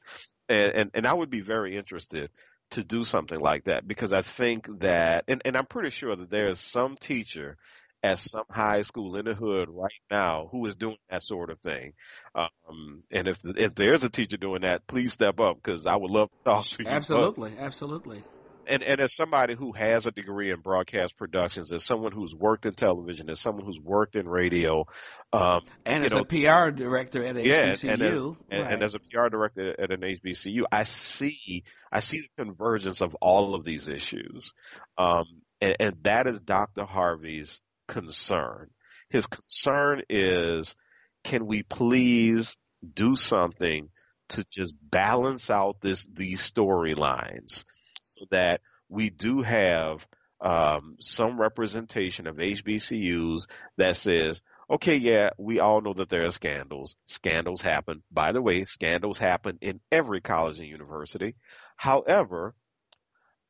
and, 0.49 0.71
and 0.75 0.91
and 0.93 1.07
I 1.07 1.13
would 1.13 1.29
be 1.29 1.41
very 1.41 1.75
interested 1.77 2.29
to 2.71 2.83
do 2.83 3.03
something 3.03 3.39
like 3.39 3.65
that 3.65 3.87
because 3.87 4.13
I 4.13 4.21
think 4.21 4.67
that 4.79 5.25
and, 5.27 5.41
and 5.45 5.57
I'm 5.57 5.65
pretty 5.65 5.91
sure 5.91 6.15
that 6.15 6.29
there's 6.29 6.59
some 6.59 6.97
teacher 6.97 7.57
at 8.03 8.19
some 8.19 8.45
high 8.49 8.81
school 8.81 9.15
in 9.15 9.25
the 9.25 9.33
hood 9.33 9.69
right 9.69 9.91
now 10.11 10.49
who 10.51 10.65
is 10.65 10.75
doing 10.75 10.97
that 11.09 11.25
sort 11.25 11.49
of 11.49 11.59
thing. 11.61 11.93
Um, 12.35 13.03
and 13.11 13.29
if 13.29 13.39
if 13.45 13.75
there's 13.75 14.03
a 14.03 14.09
teacher 14.09 14.35
doing 14.35 14.61
that, 14.63 14.85
please 14.87 15.13
step 15.13 15.39
up 15.39 15.55
because 15.55 15.85
I 15.85 15.95
would 15.95 16.11
love 16.11 16.29
to 16.31 16.39
talk 16.43 16.65
to 16.65 16.83
you. 16.83 16.89
Absolutely, 16.89 17.51
but, 17.51 17.63
absolutely. 17.63 18.23
And 18.67 18.83
and 18.83 19.01
as 19.01 19.13
somebody 19.13 19.55
who 19.55 19.71
has 19.73 20.05
a 20.05 20.11
degree 20.11 20.51
in 20.51 20.59
broadcast 20.59 21.17
productions, 21.17 21.73
as 21.73 21.83
someone 21.83 22.11
who's 22.11 22.33
worked 22.33 22.65
in 22.65 22.73
television, 22.73 23.29
as 23.29 23.39
someone 23.39 23.65
who's 23.65 23.79
worked 23.79 24.15
in 24.15 24.27
radio, 24.27 24.85
um, 25.31 25.61
and 25.85 26.05
as 26.05 26.13
know, 26.13 26.21
a 26.21 26.25
PR 26.25 26.71
director 26.71 27.25
at 27.25 27.35
HBCU, 27.35 27.45
yeah, 27.45 27.91
and, 27.91 28.01
as, 28.01 28.35
and, 28.49 28.73
and 28.73 28.83
as 28.83 28.95
a 28.95 28.99
PR 28.99 29.29
director 29.29 29.75
at 29.79 29.91
an 29.91 30.01
HBCU, 30.01 30.63
I 30.71 30.83
see 30.83 31.63
I 31.91 31.99
see 31.99 32.21
the 32.21 32.43
convergence 32.43 33.01
of 33.01 33.15
all 33.15 33.55
of 33.55 33.65
these 33.65 33.87
issues, 33.89 34.53
um, 34.97 35.25
and, 35.59 35.75
and 35.79 35.95
that 36.03 36.27
is 36.27 36.39
Dr. 36.39 36.85
Harvey's 36.85 37.59
concern. 37.87 38.69
His 39.09 39.27
concern 39.27 40.01
is 40.09 40.75
can 41.23 41.45
we 41.45 41.63
please 41.63 42.55
do 42.93 43.15
something 43.15 43.89
to 44.29 44.43
just 44.43 44.73
balance 44.81 45.49
out 45.49 45.81
this 45.81 46.05
these 46.11 46.41
storylines 46.41 47.65
so 48.03 48.25
that 48.31 48.61
we 48.89 49.09
do 49.09 49.41
have 49.41 50.05
um, 50.39 50.97
some 50.99 51.39
representation 51.39 52.27
of 52.27 52.35
HBCUs 52.35 53.47
that 53.77 53.95
says, 53.95 54.41
okay, 54.69 54.95
yeah, 54.95 55.31
we 55.37 55.59
all 55.59 55.81
know 55.81 55.93
that 55.93 56.09
there 56.09 56.25
are 56.25 56.31
scandals. 56.31 56.95
Scandals 57.05 57.61
happen. 57.61 58.03
By 58.11 58.33
the 58.33 58.41
way, 58.41 58.65
scandals 58.65 59.17
happen 59.17 59.57
in 59.61 59.79
every 59.91 60.21
college 60.21 60.59
and 60.59 60.67
university. 60.67 61.35
However, 61.77 62.53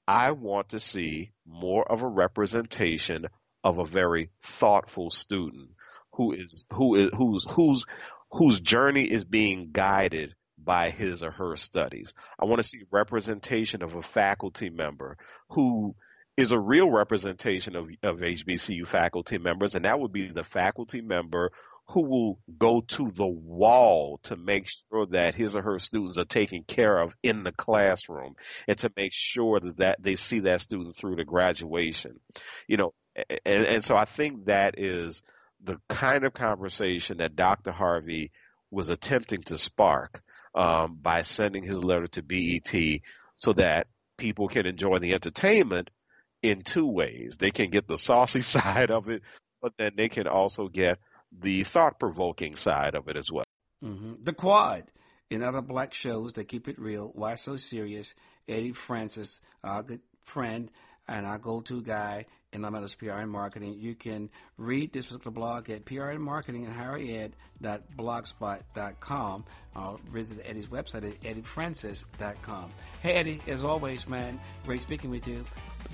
I 0.07 0.31
want 0.31 0.69
to 0.69 0.79
see 0.79 1.31
more 1.45 1.89
of 1.89 2.01
a 2.01 2.07
representation 2.07 3.25
of 3.63 3.79
a 3.79 3.85
very 3.85 4.29
thoughtful 4.41 5.09
student 5.09 5.69
who 6.13 6.33
is 6.33 6.67
who 6.71 6.95
is 6.95 7.09
whose 7.17 7.45
whose 7.49 7.85
whose 8.31 8.59
journey 8.59 9.09
is 9.09 9.23
being 9.23 9.69
guided 9.71 10.35
by 10.63 10.89
his 10.89 11.23
or 11.23 11.32
her 11.32 11.56
studies. 11.56 12.13
I 12.39 12.45
want 12.45 12.62
to 12.62 12.67
see 12.67 12.84
representation 12.91 13.84
of 13.84 13.95
a 13.95 14.02
faculty 14.02 14.69
member 14.69 15.17
who 15.49 15.95
is 16.36 16.52
a 16.52 16.60
real 16.60 16.89
representation 16.89 17.76
of, 17.76 17.89
of 18.02 18.19
HBCU 18.19 18.88
faculty 18.88 19.38
members, 19.38 19.76
and 19.76 19.86
that 19.86 19.99
would 19.99 20.12
be 20.12 20.28
the 20.28 20.43
faculty 20.43 21.02
member 21.02 21.52
who 21.89 22.04
will 22.04 22.39
go 22.58 22.82
to 22.82 23.12
the 23.12 23.28
wall 23.28 24.19
to 24.23 24.36
make 24.36 24.67
sure 24.67 25.06
that 25.08 25.36
his 25.36 25.56
or 25.56 25.62
her 25.62 25.80
students 25.80 26.17
are 26.17 26.26
taken 26.26 26.63
care 26.63 26.97
of 26.97 27.13
in 27.21 27.43
the 27.43 27.52
classroom 27.52 28.36
and 28.67 28.78
to 28.78 28.91
make 28.95 29.12
sure 29.13 29.60
that, 29.60 29.78
that 29.78 30.02
they 30.02 30.15
see 30.15 30.39
that 30.39 30.62
student 30.62 30.95
through 30.95 31.17
to 31.17 31.26
graduation. 31.26 32.19
You 32.67 32.78
know, 32.78 32.93
and, 33.45 33.65
and 33.65 33.84
so 33.84 33.97
I 33.97 34.06
think 34.06 34.45
that 34.45 34.80
is 34.80 35.21
the 35.63 35.78
kind 35.89 36.23
of 36.23 36.34
conversation 36.34 37.17
that 37.17 37.36
Dr. 37.36 37.71
Harvey 37.71 38.32
was 38.71 38.89
attempting 38.89 39.43
to 39.43 39.58
spark 39.58 40.21
um, 40.55 40.97
by 41.01 41.21
sending 41.21 41.63
his 41.63 41.83
letter 41.83 42.07
to 42.07 42.21
BET 42.21 43.01
so 43.35 43.53
that 43.53 43.87
people 44.17 44.47
can 44.47 44.65
enjoy 44.65 44.99
the 44.99 45.13
entertainment 45.13 45.89
in 46.41 46.61
two 46.61 46.87
ways. 46.87 47.37
They 47.37 47.51
can 47.51 47.69
get 47.69 47.87
the 47.87 47.97
saucy 47.97 48.41
side 48.55 48.91
of 48.91 49.09
it, 49.09 49.21
but 49.61 49.73
then 49.77 49.91
they 49.97 50.09
can 50.09 50.27
also 50.27 50.67
get 50.67 50.99
the 51.31 51.63
thought 51.63 51.99
provoking 51.99 52.55
side 52.55 52.95
of 52.95 53.07
it 53.07 53.17
as 53.17 53.31
well. 53.31 53.45
Mm-hmm. 53.83 54.23
The 54.23 54.33
Quad. 54.33 54.85
In 55.29 55.41
other 55.41 55.61
black 55.61 55.95
shows 55.95 56.33
that 56.33 56.47
keep 56.47 56.67
it 56.67 56.77
real, 56.77 57.09
Why 57.15 57.35
So 57.35 57.55
Serious, 57.55 58.13
Eddie 58.47 58.71
Francis, 58.71 59.41
our 59.63 59.81
good 59.81 60.01
friend, 60.21 60.69
and 61.07 61.25
our 61.25 61.39
go-to 61.39 61.81
guy 61.81 62.27
in 62.53 62.61
Lamela's 62.61 62.95
PR 62.95 63.11
and 63.11 63.29
Marketing. 63.29 63.75
You 63.77 63.93
can 63.95 64.29
read 64.57 64.93
this 64.93 65.07
particular 65.07 65.33
blog 65.33 65.69
at 65.69 65.83
PR 65.85 66.09
and 66.09 66.23
Marketing 66.23 66.65
and 66.65 66.73
highered.blogspot.com 66.73 69.45
or 69.75 69.99
visit 70.11 70.39
Eddie's 70.45 70.67
website 70.67 71.09
at 71.09 71.19
eddiefrancis.com. 71.21 72.69
Hey, 73.01 73.13
Eddie, 73.13 73.41
as 73.47 73.63
always, 73.63 74.07
man, 74.07 74.39
great 74.65 74.81
speaking 74.81 75.09
with 75.09 75.27
you. 75.27 75.43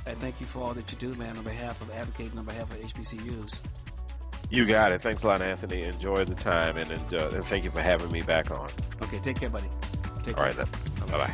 I 0.05 0.13
thank 0.15 0.39
you 0.39 0.45
for 0.45 0.59
all 0.59 0.73
that 0.73 0.91
you 0.91 0.97
do, 0.97 1.15
man, 1.15 1.37
on 1.37 1.43
behalf 1.43 1.81
of 1.81 1.91
advocating 1.91 2.37
on 2.37 2.45
behalf 2.45 2.71
of 2.71 2.77
HBCUs. 2.77 3.57
You 4.49 4.65
got 4.65 4.91
it. 4.91 5.01
Thanks 5.01 5.23
a 5.23 5.27
lot, 5.27 5.41
Anthony. 5.41 5.83
Enjoy 5.83 6.25
the 6.25 6.35
time 6.35 6.77
and, 6.77 6.91
enjoy, 6.91 7.29
and 7.29 7.45
thank 7.45 7.63
you 7.63 7.69
for 7.69 7.81
having 7.81 8.11
me 8.11 8.21
back 8.21 8.51
on. 8.51 8.69
Okay, 9.03 9.19
take 9.19 9.39
care, 9.39 9.49
buddy. 9.49 9.69
Take 10.23 10.37
all 10.37 10.43
care. 10.43 10.45
right, 10.45 10.55
then. 10.55 10.67
Bye 11.07 11.27
bye. 11.27 11.33